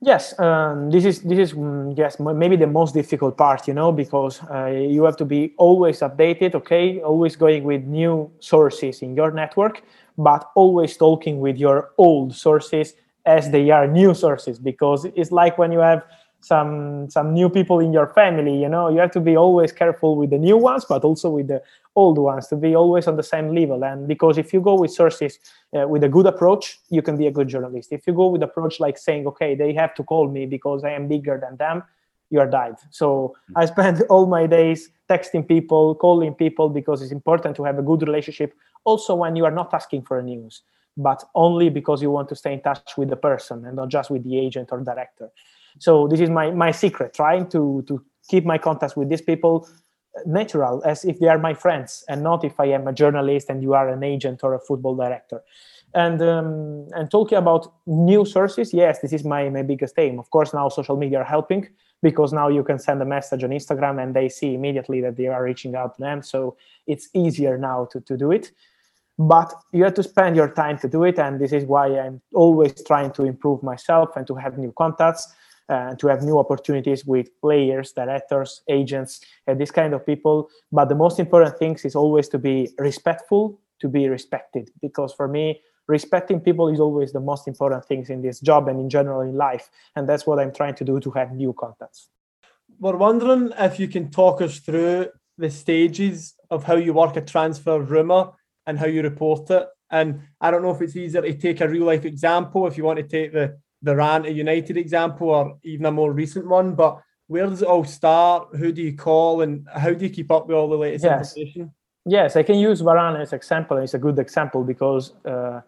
Yes, 0.03 0.37
um, 0.41 0.91
this 0.91 1.05
is 1.05 1.21
this 1.21 1.39
is 1.39 1.53
mm, 1.53 1.97
yes 1.97 2.19
maybe 2.19 2.57
the 2.57 2.67
most 2.67 2.95
difficult 2.95 3.37
part, 3.37 3.69
you 3.69 3.75
know, 3.75 3.93
because 3.93 4.41
uh, 4.51 4.67
you 4.67 5.05
have 5.05 5.17
to 5.19 5.27
be 5.27 5.55
always 5.59 6.01
updated. 6.01 6.55
Okay, 6.55 7.01
always 7.03 7.37
going 7.37 7.65
with 7.65 7.85
new 7.85 8.33
sources 8.41 9.03
in 9.03 9.15
your 9.15 9.31
network, 9.31 9.83
but 10.17 10.51
always 10.57 10.97
talking 10.97 11.39
with 11.39 11.59
your 11.59 11.91
old 11.99 12.35
sources 12.35 12.95
as 13.27 13.51
they 13.51 13.71
are 13.71 13.87
new 13.87 14.15
sources. 14.15 14.59
Because 14.59 15.05
it's 15.05 15.31
like 15.31 15.59
when 15.59 15.71
you 15.71 15.81
have 15.81 16.03
some 16.41 17.09
some 17.11 17.33
new 17.33 17.49
people 17.49 17.81
in 17.81 17.93
your 17.93 18.09
family 18.09 18.61
you 18.61 18.69
know? 18.69 18.89
You 18.89 18.99
have 19.01 19.11
to 19.13 19.21
be 19.21 19.37
always 19.37 19.73
careful 19.73 20.17
with 20.17 20.31
the 20.31 20.39
new 20.39 20.57
ones 20.57 20.85
but 20.89 21.05
also 21.05 21.31
with 21.31 21.49
the 21.49 21.63
old 21.97 22.19
ones 22.19 22.47
to 22.49 22.57
be 22.57 22.75
always 22.75 23.07
on 23.07 23.17
the 23.17 23.23
same 23.23 23.55
level. 23.55 23.85
And 23.85 24.07
because 24.07 24.39
if 24.39 24.53
you 24.53 24.61
go 24.61 24.75
with 24.75 24.93
sources 24.93 25.39
uh, 25.77 25.87
with 25.87 26.05
a 26.05 26.09
good 26.09 26.27
approach 26.27 26.79
you 26.89 27.03
can 27.03 27.17
be 27.17 27.27
a 27.27 27.31
good 27.31 27.49
journalist. 27.49 27.93
If 27.93 28.07
you 28.07 28.13
go 28.13 28.29
with 28.29 28.43
approach 28.43 28.81
like 28.81 28.99
saying 28.99 29.27
okay 29.27 29.55
they 29.55 29.73
have 29.75 29.95
to 29.95 30.03
call 30.05 30.29
me 30.29 30.47
because 30.47 30.85
i 30.85 30.91
am 30.91 31.09
bigger 31.09 31.39
than 31.41 31.57
them 31.57 31.83
you 32.31 32.39
are 32.41 32.47
died 32.47 32.77
so 32.91 33.35
i 33.57 33.67
spend 33.67 34.03
all 34.09 34.27
my 34.27 34.47
days 34.47 34.91
texting 35.09 35.47
people 35.47 35.95
calling 35.95 36.33
people 36.35 36.69
because 36.69 37.03
it's 37.03 37.13
important 37.13 37.57
to 37.57 37.65
have 37.65 37.79
a 37.79 37.83
good 37.83 38.03
relationship 38.03 38.55
also 38.85 39.15
when 39.15 39.37
you 39.37 39.45
are 39.45 39.51
not 39.51 39.75
asking 39.75 40.03
for 40.03 40.23
news 40.23 40.63
but 40.97 41.25
only 41.35 41.69
because 41.69 42.03
you 42.03 42.11
want 42.11 42.29
to 42.29 42.37
stay 42.37 42.53
in 42.53 42.61
touch 42.61 42.97
with 42.97 43.09
the 43.09 43.17
person 43.17 43.65
and 43.65 43.77
not 43.77 43.89
just 43.89 44.11
with 44.11 44.25
the 44.25 44.39
agent 44.39 44.69
or 44.73 44.81
director 44.81 45.31
so 45.79 46.09
this 46.09 46.21
is 46.21 46.31
my 46.31 46.51
my 46.51 46.71
secret 46.71 47.15
trying 47.15 47.49
to 47.49 47.85
to 47.87 48.03
keep 48.29 48.45
my 48.45 48.59
contacts 48.59 48.97
with 48.97 49.09
these 49.09 49.23
people 49.23 49.67
natural 50.27 50.83
as 50.85 51.05
if 51.05 51.19
they 51.19 51.29
are 51.29 51.39
my 51.39 51.55
friends 51.55 52.05
and 52.09 52.23
not 52.23 52.45
if 52.45 52.59
i 52.59 52.67
am 52.67 52.87
a 52.89 52.93
journalist 52.93 53.49
and 53.49 53.63
you 53.63 53.75
are 53.75 53.89
an 53.89 54.03
agent 54.03 54.41
or 54.43 54.55
a 54.55 54.61
football 54.61 54.97
director. 54.97 55.43
And 55.93 56.23
um, 56.23 56.87
and 56.93 57.11
talking 57.11 57.39
about 57.39 57.73
new 57.87 58.25
sources 58.25 58.73
yes 58.73 59.01
this 59.01 59.13
is 59.13 59.25
my 59.25 59.49
my 59.49 59.63
biggest 59.63 59.99
aim. 59.99 60.19
Of 60.19 60.31
course 60.31 60.55
now 60.55 60.69
social 60.69 60.97
media 60.97 61.19
are 61.19 61.25
helping 61.25 61.69
because 62.03 62.33
now 62.33 62.49
you 62.49 62.63
can 62.63 62.79
send 62.79 63.03
a 63.03 63.05
message 63.05 63.45
on 63.45 63.51
instagram 63.51 64.03
and 64.03 64.15
they 64.15 64.29
see 64.29 64.55
immediately 64.55 65.01
that 65.01 65.17
they 65.17 65.27
are 65.27 65.43
reaching 65.43 65.75
out 65.75 65.97
to 65.97 66.01
them. 66.01 66.23
So 66.23 66.57
it's 66.87 67.09
easier 67.13 67.59
now 67.59 67.89
to, 67.93 68.01
to 68.01 68.17
do 68.17 68.31
it. 68.31 68.53
But 69.19 69.53
you 69.73 69.85
have 69.85 69.95
to 69.95 70.03
spend 70.03 70.37
your 70.37 70.49
time 70.49 70.79
to 70.79 70.89
do 70.89 71.05
it 71.05 71.19
and 71.19 71.41
this 71.41 71.53
is 71.53 71.65
why 71.65 71.87
i'm 71.99 72.21
always 72.35 72.73
trying 72.85 73.11
to 73.13 73.25
improve 73.25 73.63
myself 73.63 74.17
and 74.17 74.27
to 74.27 74.35
have 74.35 74.59
new 74.59 74.73
contacts 74.73 75.29
uh, 75.71 75.95
to 75.95 76.09
have 76.09 76.23
new 76.23 76.37
opportunities 76.37 77.07
with 77.07 77.29
players, 77.41 77.93
directors, 77.93 78.63
agents, 78.69 79.21
and 79.47 79.61
this 79.61 79.71
kind 79.71 79.95
of 79.95 80.05
people. 80.05 80.51
But 80.73 80.89
the 80.89 80.97
most 80.97 81.21
important 81.21 81.59
things 81.59 81.85
is 81.85 81.95
always 81.95 82.29
to 82.31 82.39
be 82.39 82.71
respectful, 82.79 83.61
to 83.81 83.89
be 83.89 84.09
respected. 84.09 84.71
Because 84.83 85.15
for 85.15 85.29
me, 85.29 85.63
respecting 85.87 86.41
people 86.41 86.69
is 86.69 86.81
always 86.81 87.13
the 87.13 87.21
most 87.21 87.47
important 87.47 87.85
things 87.85 88.11
in 88.11 88.21
this 88.21 88.41
job 88.41 88.67
and 88.67 88.81
in 88.81 88.91
general 88.91 89.21
in 89.21 89.37
life. 89.37 89.71
And 89.95 90.09
that's 90.09 90.27
what 90.27 90.41
I'm 90.41 90.53
trying 90.53 90.75
to 90.75 90.85
do 90.85 90.99
to 91.01 91.11
have 91.13 91.33
new 91.33 91.53
contacts. 91.53 92.09
We're 92.81 92.97
wondering 92.97 93.53
if 93.57 93.79
you 93.79 93.87
can 93.87 94.11
talk 94.11 94.41
us 94.43 94.59
through 94.59 95.11
the 95.39 95.51
stages 95.51 96.35
of 96.51 96.65
how 96.65 96.77
you 96.77 96.93
work 96.93 97.17
a 97.17 97.21
transfer 97.21 97.81
rumor 97.81 98.31
and 98.67 98.77
how 98.77 98.87
you 98.87 99.03
report 99.03 99.49
it. 99.51 99.69
And 99.91 100.23
I 100.41 100.51
don't 100.51 100.63
know 100.63 100.71
if 100.71 100.83
it's 100.83 100.97
easier 100.97 101.23
to 101.23 101.35
take 101.35 101.61
a 101.61 101.69
real 101.69 101.85
life 101.85 102.05
example 102.05 102.67
if 102.67 102.77
you 102.77 102.85
want 102.85 102.99
to 102.99 103.05
take 103.05 103.33
the 103.33 103.59
the 103.83 103.93
Varane 103.93 104.25
to 104.25 104.33
United 104.33 104.77
example 104.77 105.29
or 105.29 105.59
even 105.63 105.87
a 105.87 105.91
more 105.91 106.13
recent 106.13 106.47
one. 106.47 106.75
But 106.75 107.01
where 107.27 107.47
does 107.47 107.63
it 107.63 107.69
all 107.69 107.85
start? 107.85 108.49
Who 108.57 108.73
do 108.73 108.83
you 108.83 108.97
call 108.97 109.43
and 109.43 109.67
how 109.75 109.93
do 109.93 110.05
you 110.05 110.11
keep 110.11 110.31
up 110.31 110.47
with 110.47 110.57
all 110.57 110.69
the 110.69 110.77
latest 110.77 111.05
yes. 111.05 111.37
information? 111.37 111.73
Yes, 112.07 112.37
I 112.37 112.43
can 112.43 112.59
use 112.59 112.83
Varane 112.83 113.21
as 113.21 113.33
example. 113.33 113.77
It's 113.77 113.95
a 113.95 113.99
good 113.99 114.19
example 114.19 114.65
because 114.65 115.13
uh, 115.25 115.61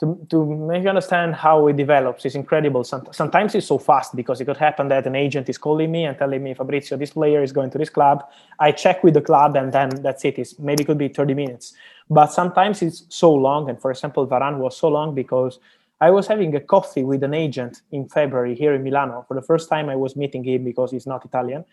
to, 0.00 0.26
to 0.30 0.44
make 0.46 0.84
you 0.84 0.88
understand 0.88 1.34
how 1.34 1.66
it 1.66 1.76
develops 1.76 2.24
is 2.24 2.36
incredible. 2.36 2.84
Sometimes 2.84 3.54
it's 3.54 3.66
so 3.66 3.78
fast 3.78 4.14
because 4.14 4.40
it 4.40 4.44
could 4.44 4.56
happen 4.56 4.88
that 4.88 5.06
an 5.06 5.16
agent 5.16 5.48
is 5.48 5.58
calling 5.58 5.90
me 5.90 6.04
and 6.04 6.16
telling 6.16 6.42
me, 6.42 6.54
Fabrizio, 6.54 6.96
this 6.96 7.10
player 7.10 7.42
is 7.42 7.52
going 7.52 7.70
to 7.70 7.78
this 7.78 7.90
club. 7.90 8.24
I 8.60 8.70
check 8.70 9.02
with 9.02 9.14
the 9.14 9.20
club 9.20 9.56
and 9.56 9.72
then 9.72 9.88
that's 10.02 10.24
it. 10.24 10.38
It's 10.38 10.58
maybe 10.58 10.84
it 10.84 10.86
could 10.86 10.98
be 10.98 11.08
30 11.08 11.34
minutes. 11.34 11.74
But 12.08 12.32
sometimes 12.32 12.80
it's 12.80 13.04
so 13.08 13.34
long. 13.34 13.68
And 13.68 13.80
for 13.80 13.90
example, 13.90 14.26
Varane 14.26 14.58
was 14.58 14.76
so 14.76 14.88
long 14.88 15.14
because 15.16 15.58
I 16.00 16.10
was 16.10 16.26
having 16.26 16.54
a 16.54 16.60
coffee 16.60 17.02
with 17.02 17.22
an 17.24 17.34
agent 17.34 17.82
in 17.90 18.08
February 18.08 18.54
here 18.54 18.74
in 18.74 18.82
Milano. 18.82 19.24
For 19.26 19.34
the 19.34 19.42
first 19.42 19.68
time, 19.68 19.88
I 19.88 19.96
was 19.96 20.14
meeting 20.16 20.44
him 20.44 20.64
because 20.64 20.92
he's 20.92 21.06
not 21.06 21.24
Italian. 21.24 21.64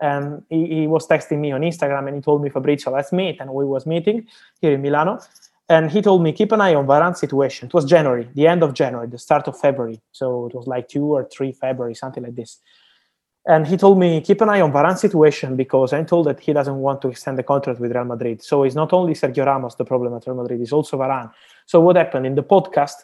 And 0.00 0.42
he, 0.50 0.66
he 0.66 0.86
was 0.86 1.06
texting 1.06 1.38
me 1.38 1.52
on 1.52 1.62
Instagram 1.62 2.06
and 2.08 2.16
he 2.16 2.22
told 2.22 2.42
me, 2.42 2.50
Fabrizio, 2.50 2.92
let's 2.92 3.12
meet. 3.12 3.40
And 3.40 3.52
we 3.54 3.64
was 3.64 3.86
meeting 3.86 4.26
here 4.60 4.72
in 4.72 4.82
Milano 4.82 5.20
and 5.68 5.90
he 5.90 6.02
told 6.02 6.22
me 6.22 6.32
keep 6.32 6.52
an 6.52 6.60
eye 6.60 6.74
on 6.74 6.86
Varane's 6.86 7.20
situation. 7.20 7.68
It 7.68 7.74
was 7.74 7.84
January, 7.84 8.28
the 8.34 8.46
end 8.46 8.62
of 8.62 8.74
January, 8.74 9.08
the 9.08 9.18
start 9.18 9.48
of 9.48 9.58
February, 9.58 10.00
so 10.12 10.46
it 10.46 10.54
was 10.54 10.66
like 10.66 10.88
two 10.88 11.06
or 11.16 11.24
three 11.24 11.52
February, 11.52 11.94
something 11.94 12.22
like 12.22 12.34
this. 12.34 12.58
And 13.46 13.66
he 13.66 13.76
told 13.76 13.98
me 13.98 14.20
keep 14.20 14.40
an 14.40 14.50
eye 14.50 14.60
on 14.60 14.72
Varane's 14.72 15.00
situation 15.00 15.56
because 15.56 15.92
I'm 15.92 16.06
told 16.06 16.26
that 16.26 16.40
he 16.40 16.52
doesn't 16.52 16.76
want 16.76 17.00
to 17.02 17.08
extend 17.08 17.38
the 17.38 17.42
contract 17.42 17.80
with 17.80 17.92
Real 17.92 18.04
Madrid. 18.04 18.42
So 18.42 18.62
it's 18.64 18.74
not 18.74 18.92
only 18.92 19.14
Sergio 19.14 19.46
Ramos 19.46 19.74
the 19.74 19.84
problem 19.84 20.14
at 20.14 20.26
Real 20.26 20.36
Madrid; 20.36 20.60
it's 20.60 20.72
also 20.72 20.98
Varane. 20.98 21.32
So 21.66 21.80
what 21.80 21.96
happened 21.96 22.26
in 22.26 22.34
the 22.34 22.42
podcast? 22.42 22.98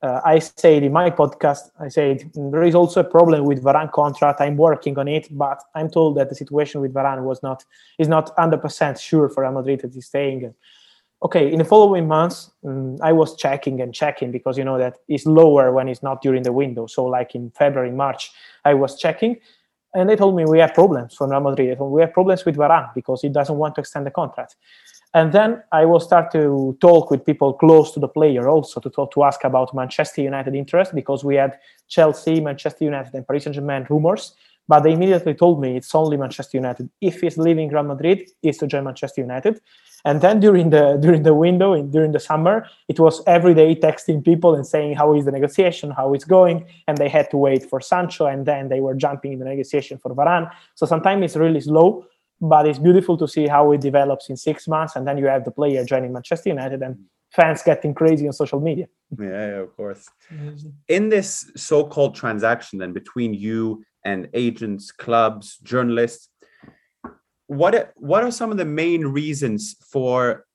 Uh, 0.00 0.20
I 0.24 0.38
said 0.38 0.84
in 0.84 0.92
my 0.92 1.10
podcast, 1.10 1.70
I 1.80 1.88
said 1.88 2.30
there 2.34 2.62
is 2.62 2.74
also 2.74 3.00
a 3.00 3.04
problem 3.04 3.44
with 3.44 3.64
Varane 3.64 3.90
contract. 3.90 4.40
I'm 4.40 4.56
working 4.56 4.96
on 4.98 5.08
it, 5.08 5.26
but 5.30 5.60
I'm 5.74 5.90
told 5.90 6.16
that 6.18 6.28
the 6.28 6.36
situation 6.36 6.80
with 6.80 6.94
Varane 6.94 7.22
was 7.22 7.42
not 7.42 7.64
is 7.98 8.08
not 8.08 8.36
100% 8.36 9.00
sure 9.00 9.28
for 9.28 9.42
Real 9.42 9.52
Madrid 9.52 9.80
that 9.80 9.92
he's 9.92 10.06
staying 10.06 10.54
okay 11.22 11.52
in 11.52 11.58
the 11.58 11.64
following 11.64 12.06
months 12.06 12.50
um, 12.64 12.96
i 13.02 13.12
was 13.12 13.34
checking 13.34 13.80
and 13.80 13.92
checking 13.92 14.30
because 14.30 14.56
you 14.56 14.64
know 14.64 14.78
that 14.78 14.98
it's 15.08 15.26
lower 15.26 15.72
when 15.72 15.88
it's 15.88 16.02
not 16.02 16.22
during 16.22 16.42
the 16.44 16.52
window. 16.52 16.86
So 16.86 17.04
like 17.04 17.34
in 17.34 17.50
february 17.50 17.90
march 17.90 18.30
i 18.64 18.74
was 18.74 18.98
checking 18.98 19.36
and 19.94 20.08
they 20.08 20.16
told 20.16 20.36
me 20.36 20.44
we 20.44 20.58
have 20.58 20.74
problems 20.74 21.14
from 21.14 21.30
real 21.30 21.40
madrid. 21.40 21.78
We 21.80 22.00
have 22.02 22.12
problems 22.12 22.44
with 22.44 22.56
Varane 22.56 22.92
because 22.94 23.22
he 23.22 23.28
doesn't 23.28 23.56
want 23.56 23.74
to 23.76 23.80
extend 23.80 24.06
the 24.06 24.10
contract. 24.10 24.56
And 25.14 25.32
then 25.32 25.62
i 25.72 25.86
will 25.86 26.00
start 26.00 26.30
to 26.32 26.76
talk 26.80 27.10
with 27.10 27.24
people 27.24 27.54
close 27.54 27.92
to 27.92 28.00
the 28.00 28.08
player 28.08 28.46
also 28.46 28.78
to 28.78 28.90
talk 28.90 29.10
to 29.12 29.24
ask 29.24 29.42
about 29.44 29.74
manchester 29.74 30.20
united 30.20 30.54
interest 30.54 30.94
because 30.94 31.24
we 31.24 31.34
had 31.36 31.58
chelsea 31.88 32.40
manchester 32.40 32.84
united 32.84 33.14
and 33.14 33.26
paris 33.26 33.44
saint-germain 33.44 33.86
rumors 33.88 34.34
but 34.68 34.80
they 34.80 34.92
immediately 34.92 35.32
told 35.32 35.62
me 35.62 35.78
it's 35.78 35.94
only 35.94 36.18
manchester 36.18 36.58
united. 36.58 36.90
If 37.00 37.22
he's 37.22 37.38
leaving 37.38 37.70
real 37.70 37.84
madrid 37.84 38.28
he's 38.42 38.58
to 38.58 38.66
join 38.66 38.84
manchester 38.84 39.22
united 39.22 39.62
and 40.04 40.20
then 40.20 40.40
during 40.40 40.70
the 40.70 40.96
during 41.00 41.22
the 41.22 41.34
window 41.34 41.72
in, 41.72 41.90
during 41.90 42.12
the 42.12 42.20
summer 42.20 42.66
it 42.88 42.98
was 43.00 43.22
every 43.26 43.54
day 43.54 43.74
texting 43.74 44.24
people 44.24 44.54
and 44.54 44.66
saying 44.66 44.96
how 44.96 45.14
is 45.14 45.24
the 45.24 45.32
negotiation? 45.32 45.90
How 45.90 46.14
it's 46.14 46.24
going? 46.24 46.66
And 46.86 46.96
they 46.96 47.08
had 47.08 47.30
to 47.30 47.36
wait 47.36 47.68
for 47.68 47.80
sancho 47.80 48.26
and 48.26 48.46
then 48.46 48.68
they 48.68 48.80
were 48.80 48.94
jumping 48.94 49.32
in 49.32 49.38
the 49.38 49.44
negotiation 49.44 49.98
for 49.98 50.14
Varane. 50.14 50.50
So 50.74 50.86
sometimes 50.86 51.24
it's 51.24 51.36
really 51.36 51.60
slow 51.60 52.06
but 52.40 52.66
it's 52.66 52.78
beautiful 52.78 53.16
to 53.16 53.26
see 53.26 53.46
how 53.48 53.72
it 53.72 53.80
develops 53.80 54.30
in 54.30 54.36
six 54.36 54.68
months 54.68 54.94
and 54.96 55.06
then 55.06 55.18
you 55.18 55.26
have 55.26 55.44
the 55.44 55.50
player 55.50 55.84
joining 55.84 56.12
manchester 56.12 56.48
united 56.48 56.82
and 56.82 56.96
fans 57.32 57.62
getting 57.62 57.92
crazy 57.92 58.26
on 58.26 58.32
social 58.32 58.60
media. 58.60 58.86
Yeah, 59.18 59.26
yeah 59.26 59.60
of 59.60 59.74
course. 59.76 60.06
In 60.88 61.08
this 61.08 61.50
so-called 61.56 62.14
transaction 62.14 62.78
then 62.78 62.92
between 62.92 63.34
you 63.34 63.84
and 64.04 64.28
agents 64.34 64.92
clubs 64.92 65.58
journalists 65.62 66.28
what 67.48 67.92
what 67.96 68.22
are 68.22 68.30
some 68.30 68.50
of 68.50 68.56
the 68.56 68.64
main 68.64 69.06
reasons 69.06 69.76
for 69.80 70.46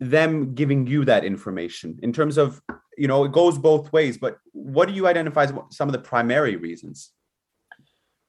them 0.00 0.54
giving 0.54 0.86
you 0.86 1.04
that 1.04 1.24
information? 1.24 1.98
In 2.02 2.12
terms 2.12 2.38
of 2.38 2.62
you 2.96 3.06
know 3.06 3.24
it 3.24 3.32
goes 3.32 3.58
both 3.58 3.92
ways 3.92 4.18
but 4.18 4.38
what 4.52 4.88
do 4.88 4.94
you 4.94 5.06
identify 5.06 5.44
as 5.44 5.52
some 5.70 5.88
of 5.88 5.92
the 5.92 5.98
primary 5.98 6.56
reasons? 6.56 7.12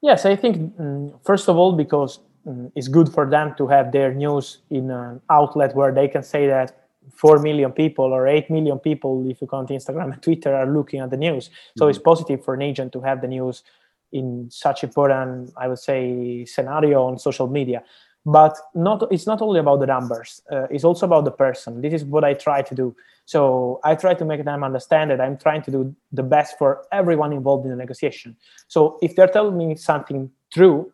Yes 0.01 0.25
i 0.25 0.35
think 0.35 0.73
um, 0.79 1.13
first 1.25 1.49
of 1.49 1.57
all 1.57 1.73
because 1.73 2.19
um, 2.47 2.71
it's 2.75 2.87
good 2.87 3.09
for 3.09 3.29
them 3.29 3.53
to 3.57 3.67
have 3.67 3.91
their 3.91 4.13
news 4.13 4.59
in 4.69 4.89
an 4.91 5.21
outlet 5.29 5.75
where 5.75 5.91
they 5.91 6.07
can 6.07 6.23
say 6.23 6.47
that 6.47 6.75
4 7.15 7.39
million 7.39 7.71
people 7.71 8.05
or 8.05 8.27
8 8.27 8.49
million 8.49 8.79
people 8.79 9.29
if 9.29 9.41
you 9.41 9.47
count 9.47 9.69
instagram 9.69 10.13
and 10.13 10.21
twitter 10.21 10.55
are 10.55 10.67
looking 10.67 10.99
at 10.99 11.09
the 11.09 11.17
news. 11.17 11.49
So 11.77 11.83
mm-hmm. 11.83 11.89
it's 11.89 11.99
positive 11.99 12.43
for 12.45 12.53
an 12.53 12.61
agent 12.61 12.93
to 12.93 13.01
have 13.01 13.21
the 13.21 13.27
news 13.27 13.63
in 14.11 14.49
such 14.49 14.83
important 14.83 15.51
i 15.57 15.67
would 15.67 15.79
say 15.79 16.45
scenario 16.45 17.03
on 17.03 17.17
social 17.17 17.47
media. 17.47 17.83
But 18.25 18.57
not 18.75 19.07
it's 19.11 19.25
not 19.25 19.41
only 19.41 19.59
about 19.61 19.79
the 19.79 19.87
numbers 19.87 20.41
uh, 20.51 20.67
it's 20.69 20.83
also 20.83 21.05
about 21.05 21.23
the 21.23 21.31
person. 21.31 21.81
This 21.81 21.93
is 21.93 22.03
what 22.03 22.23
i 22.23 22.33
try 22.33 22.61
to 22.61 22.75
do. 22.75 22.95
So 23.25 23.79
i 23.83 23.95
try 23.95 24.13
to 24.13 24.25
make 24.25 24.43
them 24.43 24.63
understand 24.63 25.11
that 25.11 25.21
i'm 25.21 25.37
trying 25.37 25.61
to 25.63 25.71
do 25.71 25.95
the 26.11 26.23
best 26.23 26.57
for 26.57 26.85
everyone 26.91 27.31
involved 27.31 27.63
in 27.65 27.71
the 27.71 27.77
negotiation. 27.77 28.35
So 28.67 28.99
if 29.01 29.15
they're 29.15 29.33
telling 29.37 29.57
me 29.57 29.75
something 29.75 30.29
true 30.53 30.91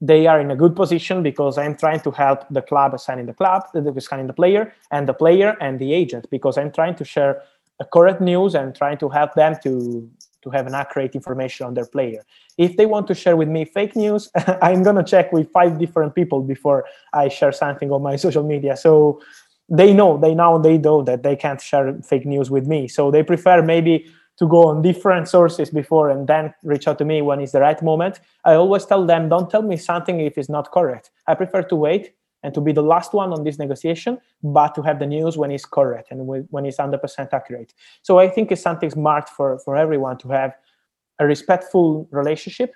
they 0.00 0.26
are 0.26 0.40
in 0.40 0.50
a 0.50 0.56
good 0.56 0.74
position 0.76 1.22
because 1.22 1.56
i'm 1.56 1.76
trying 1.76 2.00
to 2.00 2.10
help 2.10 2.40
the 2.50 2.60
club 2.60 2.98
signing 2.98 3.26
the 3.26 3.32
club 3.32 3.62
the 3.72 4.00
signing 4.00 4.26
the 4.26 4.32
player 4.32 4.72
and 4.90 5.08
the 5.08 5.14
player 5.14 5.56
and 5.60 5.78
the 5.78 5.92
agent 5.94 6.26
because 6.30 6.58
i'm 6.58 6.72
trying 6.72 6.94
to 6.94 7.04
share 7.04 7.42
a 7.80 7.84
correct 7.84 8.20
news 8.20 8.54
and 8.54 8.74
trying 8.74 8.98
to 8.98 9.08
help 9.08 9.34
them 9.34 9.56
to 9.62 10.08
to 10.44 10.50
have 10.50 10.66
an 10.66 10.74
accurate 10.74 11.14
information 11.14 11.66
on 11.66 11.74
their 11.74 11.86
player. 11.86 12.22
If 12.56 12.76
they 12.76 12.86
want 12.86 13.08
to 13.08 13.14
share 13.14 13.36
with 13.36 13.48
me 13.48 13.64
fake 13.64 13.96
news, 13.96 14.30
I'm 14.62 14.82
gonna 14.82 15.02
check 15.02 15.32
with 15.32 15.50
five 15.50 15.78
different 15.78 16.14
people 16.14 16.42
before 16.42 16.84
I 17.12 17.28
share 17.28 17.52
something 17.52 17.90
on 17.90 18.02
my 18.02 18.16
social 18.26 18.44
media. 18.44 18.76
So 18.76 19.20
they 19.68 19.92
know, 19.92 20.18
they 20.18 20.34
now 20.34 20.58
they 20.58 20.78
know 20.78 21.02
that 21.02 21.22
they 21.22 21.34
can't 21.34 21.60
share 21.60 21.98
fake 22.02 22.26
news 22.26 22.50
with 22.50 22.66
me. 22.66 22.86
So 22.86 23.10
they 23.10 23.22
prefer 23.22 23.62
maybe 23.62 24.06
to 24.36 24.48
go 24.48 24.68
on 24.68 24.82
different 24.82 25.28
sources 25.28 25.70
before 25.70 26.10
and 26.10 26.26
then 26.26 26.52
reach 26.62 26.88
out 26.88 26.98
to 26.98 27.04
me 27.04 27.22
when 27.22 27.40
it's 27.40 27.52
the 27.52 27.60
right 27.60 27.80
moment. 27.82 28.20
I 28.44 28.54
always 28.54 28.84
tell 28.84 29.06
them, 29.06 29.28
don't 29.28 29.48
tell 29.50 29.62
me 29.62 29.76
something 29.76 30.20
if 30.20 30.36
it's 30.36 30.48
not 30.48 30.70
correct. 30.72 31.10
I 31.26 31.34
prefer 31.34 31.62
to 31.62 31.76
wait 31.76 32.14
and 32.44 32.52
to 32.52 32.60
be 32.60 32.72
the 32.72 32.82
last 32.82 33.14
one 33.14 33.32
on 33.32 33.42
this 33.42 33.58
negotiation, 33.58 34.18
but 34.42 34.74
to 34.74 34.82
have 34.82 34.98
the 34.98 35.06
news 35.06 35.36
when 35.36 35.50
it's 35.50 35.64
correct 35.64 36.10
and 36.10 36.26
when 36.26 36.66
it's 36.66 36.76
100% 36.76 37.32
accurate. 37.32 37.72
So 38.02 38.18
I 38.18 38.28
think 38.28 38.52
it's 38.52 38.60
something 38.60 38.90
smart 38.90 39.30
for, 39.30 39.58
for 39.60 39.76
everyone 39.76 40.18
to 40.18 40.28
have 40.28 40.52
a 41.18 41.26
respectful 41.26 42.06
relationship 42.10 42.74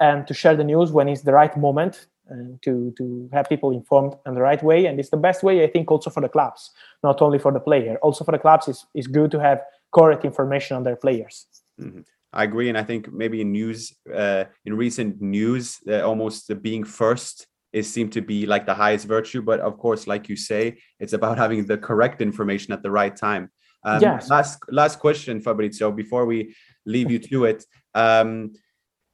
and 0.00 0.24
to 0.28 0.34
share 0.34 0.54
the 0.54 0.62
news 0.62 0.92
when 0.92 1.08
it's 1.08 1.22
the 1.22 1.32
right 1.32 1.54
moment 1.56 2.06
and 2.28 2.62
to, 2.62 2.94
to 2.96 3.28
have 3.32 3.48
people 3.48 3.72
informed 3.72 4.14
in 4.24 4.34
the 4.34 4.40
right 4.40 4.62
way. 4.62 4.86
And 4.86 5.00
it's 5.00 5.10
the 5.10 5.16
best 5.16 5.42
way, 5.42 5.64
I 5.64 5.66
think, 5.66 5.90
also 5.90 6.10
for 6.10 6.20
the 6.20 6.28
clubs, 6.28 6.70
not 7.02 7.20
only 7.20 7.40
for 7.40 7.50
the 7.50 7.60
player. 7.60 7.96
Also 8.02 8.24
for 8.24 8.30
the 8.30 8.38
clubs, 8.38 8.68
it's, 8.68 8.86
it's 8.94 9.08
good 9.08 9.32
to 9.32 9.40
have 9.40 9.62
correct 9.92 10.24
information 10.24 10.76
on 10.76 10.84
their 10.84 10.96
players. 10.96 11.46
Mm-hmm. 11.80 12.02
I 12.32 12.44
agree, 12.44 12.68
and 12.68 12.76
I 12.76 12.84
think 12.84 13.10
maybe 13.10 13.40
in 13.40 13.52
news, 13.52 13.94
uh, 14.14 14.44
in 14.66 14.76
recent 14.76 15.20
news, 15.20 15.80
uh, 15.88 16.02
almost 16.02 16.50
being 16.62 16.84
first 16.84 17.46
is 17.72 17.92
seemed 17.92 18.12
to 18.12 18.20
be 18.20 18.46
like 18.46 18.66
the 18.66 18.74
highest 18.74 19.06
virtue 19.06 19.42
but 19.42 19.60
of 19.60 19.78
course 19.78 20.06
like 20.06 20.28
you 20.28 20.36
say 20.36 20.78
it's 21.00 21.12
about 21.12 21.38
having 21.44 21.66
the 21.66 21.78
correct 21.78 22.20
information 22.20 22.72
at 22.72 22.82
the 22.82 22.90
right 22.90 23.16
time. 23.16 23.50
Um, 23.84 24.02
yes. 24.02 24.28
last 24.28 24.58
last 24.70 24.98
question 24.98 25.40
fabrizio 25.40 25.92
before 25.92 26.26
we 26.26 26.54
leave 26.84 27.10
you 27.10 27.18
to 27.30 27.44
it. 27.44 27.64
Um, 27.94 28.54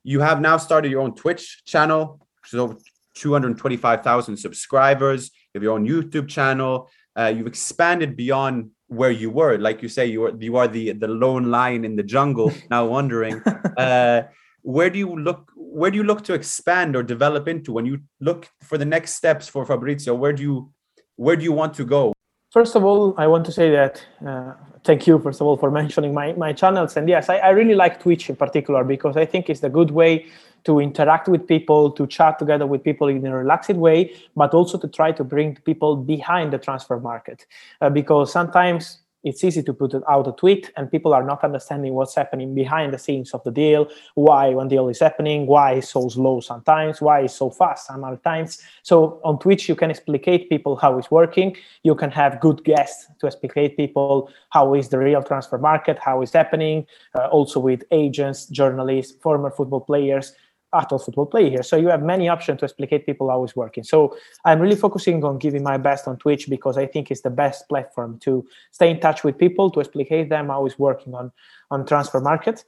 you 0.02 0.20
have 0.20 0.40
now 0.40 0.56
started 0.56 0.90
your 0.90 1.02
own 1.02 1.14
twitch 1.14 1.62
channel 1.66 2.26
so 2.44 2.78
225000 3.14 4.36
subscribers. 4.36 5.30
You 5.52 5.58
have 5.58 5.62
your 5.62 5.74
own 5.74 5.86
youtube 5.86 6.28
channel. 6.28 6.90
Uh, 7.16 7.32
you've 7.34 7.46
expanded 7.46 8.16
beyond 8.16 8.70
where 8.88 9.10
you 9.10 9.30
were. 9.30 9.58
Like 9.58 9.82
you 9.82 9.88
say 9.88 10.06
you 10.06 10.24
are 10.24 10.32
you 10.38 10.56
are 10.56 10.68
the 10.68 10.92
the 10.92 11.08
lone 11.08 11.50
lion 11.50 11.84
in 11.84 11.96
the 11.96 12.02
jungle 12.02 12.52
now 12.70 12.86
wondering. 12.86 13.42
Uh, 13.76 14.22
where 14.64 14.88
do 14.88 14.98
you 14.98 15.14
look 15.14 15.52
where 15.56 15.90
do 15.90 15.96
you 15.96 16.04
look 16.04 16.24
to 16.24 16.34
expand 16.34 16.96
or 16.96 17.02
develop 17.02 17.46
into 17.46 17.72
when 17.72 17.84
you 17.84 18.00
look 18.20 18.48
for 18.62 18.78
the 18.78 18.84
next 18.84 19.14
steps 19.14 19.46
for 19.46 19.64
Fabrizio? 19.66 20.14
Where 20.14 20.32
do 20.32 20.42
you 20.42 20.72
where 21.16 21.36
do 21.36 21.44
you 21.44 21.52
want 21.52 21.74
to 21.74 21.84
go? 21.84 22.12
First 22.50 22.74
of 22.74 22.84
all, 22.84 23.14
I 23.18 23.26
want 23.26 23.44
to 23.46 23.52
say 23.52 23.70
that 23.70 24.04
uh, 24.26 24.54
thank 24.84 25.06
you 25.06 25.18
first 25.18 25.40
of 25.40 25.46
all 25.46 25.56
for 25.56 25.70
mentioning 25.80 26.14
my, 26.14 26.32
my 26.34 26.52
channels 26.52 26.96
and 26.96 27.08
yes 27.08 27.28
I, 27.28 27.36
I 27.36 27.50
really 27.50 27.74
like 27.74 28.00
twitch 28.00 28.28
in 28.28 28.36
particular 28.36 28.84
because 28.84 29.16
i 29.16 29.24
think 29.24 29.48
it's 29.48 29.62
a 29.62 29.68
good 29.68 29.90
way 29.90 30.26
to 30.64 30.78
interact 30.78 31.28
with 31.28 31.46
people 31.46 31.90
to 31.90 32.06
chat 32.06 32.38
together 32.38 32.66
with 32.66 32.84
people 32.84 33.08
in 33.08 33.26
a 33.26 33.36
relaxed 33.36 33.70
way 33.70 34.14
but 34.36 34.54
also 34.54 34.78
to 34.78 34.88
try 34.88 35.10
to 35.12 35.24
bring 35.24 35.56
people 35.56 35.96
behind 35.96 36.52
the 36.52 36.58
transfer 36.58 37.00
market 37.00 37.46
uh, 37.80 37.90
because 37.90 38.30
sometimes 38.30 38.98
it's 39.24 39.42
easy 39.42 39.62
to 39.62 39.72
put 39.72 39.94
out 40.08 40.28
a 40.28 40.32
tweet 40.32 40.70
and 40.76 40.90
people 40.90 41.14
are 41.14 41.24
not 41.24 41.42
understanding 41.42 41.94
what's 41.94 42.14
happening 42.14 42.54
behind 42.54 42.92
the 42.92 42.98
scenes 42.98 43.32
of 43.32 43.42
the 43.44 43.50
deal. 43.50 43.88
Why 44.14 44.50
one 44.50 44.68
deal 44.68 44.88
is 44.88 45.00
happening? 45.00 45.46
Why 45.46 45.72
it's 45.72 45.88
so 45.88 46.08
slow 46.08 46.40
sometimes? 46.40 47.00
Why 47.00 47.20
it's 47.20 47.34
so 47.34 47.50
fast 47.50 47.86
some 47.86 48.04
other 48.04 48.18
times 48.18 48.62
so 48.82 49.20
on 49.24 49.38
twitch 49.38 49.68
you 49.68 49.74
can 49.74 49.90
explicate 49.90 50.48
people 50.48 50.76
how 50.76 50.98
it's 50.98 51.10
working. 51.10 51.56
You 51.82 51.94
can 51.94 52.10
have 52.10 52.40
good 52.40 52.64
guests 52.64 53.06
to 53.20 53.26
explicate 53.26 53.76
people 53.76 54.30
how 54.50 54.74
is 54.74 54.88
the 54.88 54.98
real 54.98 55.22
transfer 55.22 55.58
market 55.58 55.98
how 55.98 56.22
it's 56.22 56.32
happening. 56.32 56.86
Uh, 57.14 57.26
also 57.28 57.58
with 57.60 57.82
agents 57.90 58.46
journalists 58.46 59.16
former 59.20 59.50
football 59.50 59.80
players 59.80 60.32
adult 60.74 61.04
football 61.04 61.26
player 61.26 61.50
here. 61.50 61.62
So 61.62 61.76
you 61.76 61.88
have 61.88 62.02
many 62.02 62.28
options 62.28 62.60
to 62.60 62.64
explicate 62.64 63.06
people 63.06 63.30
how 63.30 63.44
it's 63.44 63.56
working. 63.56 63.84
So 63.84 64.16
I'm 64.44 64.60
really 64.60 64.76
focusing 64.76 65.24
on 65.24 65.38
giving 65.38 65.62
my 65.62 65.76
best 65.76 66.08
on 66.08 66.16
Twitch 66.18 66.48
because 66.48 66.76
I 66.76 66.86
think 66.86 67.10
it's 67.10 67.22
the 67.22 67.30
best 67.30 67.68
platform 67.68 68.18
to 68.20 68.46
stay 68.72 68.90
in 68.90 69.00
touch 69.00 69.24
with 69.24 69.38
people, 69.38 69.70
to 69.70 69.80
explicate 69.80 70.28
them 70.28 70.48
how 70.48 70.66
it's 70.66 70.78
working 70.78 71.14
on 71.14 71.32
on 71.70 71.86
transfer 71.86 72.20
market. 72.20 72.64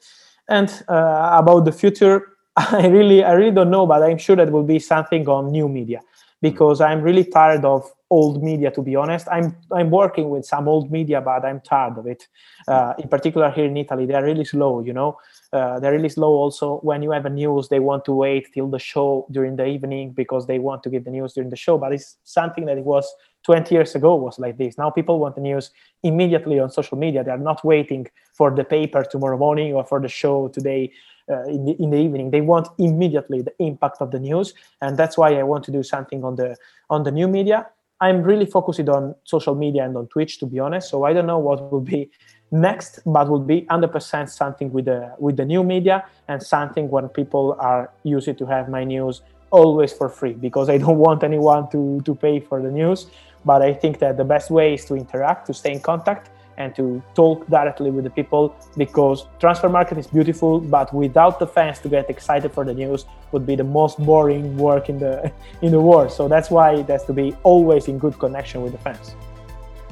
And 0.49 0.71
uh, 0.89 1.31
about 1.33 1.65
the 1.65 1.73
future, 1.73 2.37
I 2.57 2.87
really 2.87 3.25
I 3.25 3.33
really 3.33 3.55
don't 3.55 3.71
know, 3.71 3.87
but 3.87 4.03
I'm 4.03 4.19
sure 4.19 4.37
that 4.37 4.51
will 4.51 4.65
be 4.65 4.79
something 4.79 5.29
on 5.29 5.51
new 5.51 5.69
media 5.69 6.01
because 6.43 6.81
I'm 6.81 7.03
really 7.03 7.25
tired 7.25 7.65
of 7.65 7.91
old 8.11 8.43
media. 8.43 8.71
To 8.71 8.83
be 8.83 8.97
honest, 8.97 9.27
I'm 9.31 9.57
I'm 9.73 9.91
working 9.91 10.31
with 10.31 10.45
some 10.45 10.69
old 10.69 10.91
media, 10.91 11.21
but 11.21 11.45
I'm 11.45 11.61
tired 11.61 11.99
of 11.99 12.07
it. 12.07 12.29
Uh, 12.69 12.95
in 12.99 13.09
particular, 13.09 13.51
here 13.51 13.67
in 13.67 13.77
Italy, 13.77 14.07
they're 14.07 14.25
really 14.25 14.45
slow. 14.45 14.81
You 14.81 14.93
know, 14.93 15.19
uh, 15.53 15.79
they're 15.79 15.93
really 15.93 16.09
slow. 16.09 16.33
Also, 16.33 16.79
when 16.79 17.03
you 17.03 17.11
have 17.12 17.26
a 17.26 17.31
news, 17.31 17.69
they 17.69 17.79
want 17.79 18.05
to 18.05 18.12
wait 18.12 18.53
till 18.53 18.69
the 18.69 18.79
show 18.79 19.26
during 19.31 19.57
the 19.57 19.67
evening 19.67 20.12
because 20.12 20.47
they 20.47 20.59
want 20.59 20.83
to 20.83 20.91
give 20.91 21.05
the 21.05 21.11
news 21.11 21.35
during 21.35 21.50
the 21.50 21.57
show. 21.57 21.79
But 21.79 21.93
it's 21.93 22.17
something 22.25 22.67
that 22.67 22.79
it 22.79 22.85
was 22.85 23.07
20 23.45 23.75
years 23.75 23.95
ago 23.95 24.17
was 24.17 24.38
like 24.38 24.59
this. 24.59 24.76
Now 24.76 24.91
people 24.91 25.19
want 25.19 25.37
the 25.37 25.41
news 25.41 25.71
immediately 26.03 26.59
on 26.59 26.71
social 26.71 26.99
media. 26.99 27.23
They 27.23 27.31
are 27.31 27.38
not 27.38 27.65
waiting 27.65 28.07
for 28.35 28.50
the 28.55 28.65
paper 28.65 29.05
tomorrow 29.05 29.38
morning 29.38 29.73
or 29.73 29.85
for 29.85 30.00
the 30.00 30.09
show 30.09 30.49
today 30.49 30.93
uh, 31.31 31.45
in, 31.45 31.65
the, 31.65 31.73
in 31.83 31.91
the 31.91 31.99
evening. 31.99 32.31
They 32.31 32.41
want 32.41 32.69
immediately 32.79 33.43
the 33.43 33.55
impact 33.59 33.99
of 34.00 34.11
the 34.11 34.19
news, 34.19 34.55
and 34.81 34.97
that's 34.97 35.17
why 35.17 35.35
I 35.38 35.43
want 35.43 35.65
to 35.65 35.71
do 35.71 35.83
something 35.83 36.25
on 36.25 36.37
the 36.37 36.57
on 36.91 37.05
the 37.05 37.11
new 37.11 37.29
media. 37.29 37.67
I'm 38.00 38.23
really 38.23 38.47
focused 38.47 38.88
on 38.88 39.15
social 39.25 39.55
media 39.55 39.85
and 39.85 39.97
on 39.97 40.07
Twitch, 40.09 40.38
to 40.41 40.47
be 40.47 40.59
honest. 40.59 40.91
So 40.91 41.05
I 41.05 41.12
don't 41.12 41.26
know 41.26 41.38
what 41.38 41.73
will 41.73 41.81
be 41.81 42.11
next, 42.50 43.00
but 43.07 43.29
will 43.29 43.41
be 43.41 43.62
100% 43.62 44.29
something 44.29 44.73
with 44.73 44.85
the 44.85 45.15
with 45.19 45.37
the 45.37 45.45
new 45.45 45.65
media 45.65 46.05
and 46.29 46.43
something 46.43 46.91
when 46.91 47.09
people 47.09 47.57
are 47.59 47.91
used 48.03 48.37
to 48.38 48.47
have 48.47 48.69
my 48.69 48.85
news 48.85 49.23
always 49.50 49.93
for 49.93 50.09
free 50.09 50.35
because 50.35 50.69
I 50.69 50.79
don't 50.79 50.99
want 50.99 51.25
anyone 51.25 51.71
to 51.71 52.00
to 52.03 52.15
pay 52.15 52.41
for 52.41 52.61
the 52.61 52.71
news. 52.71 53.07
But 53.45 53.62
I 53.62 53.73
think 53.73 53.99
that 54.00 54.17
the 54.17 54.25
best 54.25 54.50
way 54.50 54.75
is 54.75 54.85
to 54.87 54.95
interact, 54.97 55.47
to 55.47 55.55
stay 55.55 55.73
in 55.73 55.81
contact, 55.81 56.31
and 56.59 56.75
to 56.75 57.03
talk 57.15 57.47
directly 57.49 57.91
with 57.91 58.05
the 58.05 58.11
people 58.11 58.57
because 58.77 59.27
transfer 59.39 59.69
market 59.69 59.99
is 59.99 60.07
beautiful 60.07 60.61
but 60.61 60.93
without 60.93 61.39
the 61.39 61.47
fans 61.47 61.79
to 61.81 61.89
get 61.89 62.09
excited 62.09 62.53
for 62.53 62.65
the 62.65 62.75
news 62.75 63.05
would 63.33 63.47
be 63.47 63.57
the 63.57 63.65
most 63.65 63.99
boring 63.99 64.57
work 64.57 64.89
in 64.89 64.99
the 64.99 65.33
in 65.63 65.71
the 65.71 65.81
world. 65.81 66.11
So 66.11 66.29
that's 66.29 66.51
why 66.51 66.75
it 66.75 66.89
has 66.89 67.05
to 67.05 67.13
be 67.13 67.37
always 67.43 67.89
in 67.89 67.99
good 67.99 68.19
connection 68.19 68.63
with 68.63 68.73
the 68.73 68.79
fans. 68.79 69.15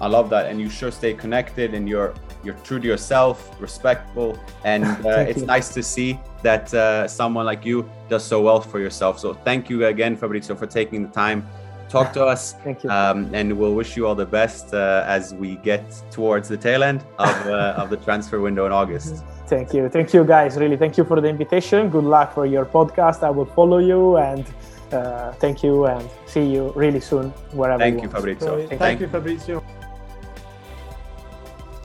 I 0.01 0.09
love 0.09 0.29
that 0.31 0.47
and 0.47 0.61
you 0.61 0.69
sure 0.69 0.91
stay 0.91 1.15
connected 1.15 1.73
and 1.75 1.89
you're 1.89 2.15
you're 2.43 2.59
true 2.65 2.81
to 2.81 2.87
yourself 2.87 3.37
respectful 3.61 4.39
and 4.65 4.85
uh, 5.07 5.31
it's 5.31 5.41
you. 5.41 5.47
nice 5.47 5.69
to 5.75 5.83
see 5.83 6.19
that 6.43 6.73
uh, 6.75 7.07
someone 7.09 7.47
like 7.47 7.65
you 7.65 7.89
does 8.09 8.25
so 8.25 8.41
well 8.43 8.61
for 8.61 8.81
yourself. 8.81 9.19
So 9.19 9.35
thank 9.35 9.71
you 9.71 9.87
again 9.87 10.17
fabrizio 10.17 10.57
for 10.57 10.67
taking 10.67 11.03
the 11.07 11.13
time 11.13 11.47
talk 11.97 12.13
to 12.19 12.25
us. 12.35 12.41
Thank 12.67 12.85
you. 12.85 12.91
Um, 12.91 13.19
and 13.39 13.47
we'll 13.59 13.77
wish 13.81 13.91
you 13.97 14.03
all 14.07 14.19
the 14.25 14.31
best 14.41 14.75
uh, 14.75 15.17
as 15.17 15.23
we 15.43 15.51
get 15.71 15.85
towards 16.11 16.47
the 16.49 16.59
tail 16.67 16.83
end 16.91 17.01
of, 17.19 17.37
uh, 17.47 17.75
of 17.83 17.87
the 17.91 17.99
transfer 18.07 18.39
window 18.41 18.65
in 18.67 18.73
August. 18.73 19.25
Thank 19.47 19.75
you. 19.75 19.89
Thank 19.89 20.09
you, 20.15 20.25
guys. 20.25 20.57
Really, 20.57 20.77
thank 20.77 20.95
you 20.99 21.05
for 21.05 21.21
the 21.21 21.29
invitation. 21.29 21.91
Good 21.91 22.09
luck 22.17 22.35
for 22.35 22.47
your 22.47 22.67
podcast. 22.79 23.23
I 23.23 23.31
will 23.31 23.51
follow 23.59 23.79
you 23.79 24.17
and 24.17 24.45
uh, 24.93 25.33
thank 25.45 25.63
you 25.63 25.87
and 25.87 26.09
see 26.27 26.45
you 26.55 26.73
really 26.75 27.01
soon 27.01 27.31
wherever 27.53 27.83
thank 27.85 27.97
you, 27.97 28.03
you 28.03 28.09
Fabrizio. 28.09 28.67
Thank, 28.69 28.81
thank 28.81 29.01
you, 29.01 29.09
Fabrizio. 29.09 29.65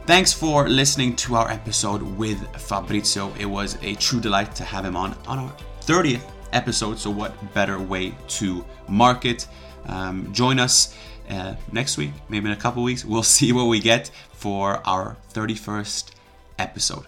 Thanks 0.06 0.34
for 0.34 0.68
listening 0.68 1.16
to 1.18 1.36
our 1.36 1.50
episode 1.52 2.02
with 2.02 2.40
Fabrizio. 2.58 3.32
It 3.38 3.46
was 3.46 3.78
a 3.84 3.94
true 3.96 4.20
delight 4.20 4.56
to 4.56 4.64
have 4.64 4.84
him 4.84 4.96
on 4.96 5.16
on 5.28 5.38
our 5.38 5.54
30th 5.82 6.26
episode. 6.54 6.98
So, 7.00 7.10
what 7.10 7.32
better 7.54 7.80
way 7.80 8.16
to 8.40 8.66
market? 8.88 9.48
Um, 9.86 10.32
join 10.34 10.60
us 10.60 10.96
uh, 11.30 11.56
next 11.72 11.98
week, 11.98 12.12
maybe 12.30 12.48
in 12.48 12.52
a 12.52 12.60
couple 12.60 12.84
weeks. 12.84 13.06
We'll 13.06 13.24
see 13.38 13.52
what 13.52 13.66
we 13.66 13.80
get 13.80 14.12
for 14.34 14.82
our 14.88 15.18
31st 15.34 16.12
episode. 16.58 17.06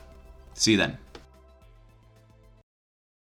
See 0.53 0.71
you 0.71 0.77
then. 0.77 0.97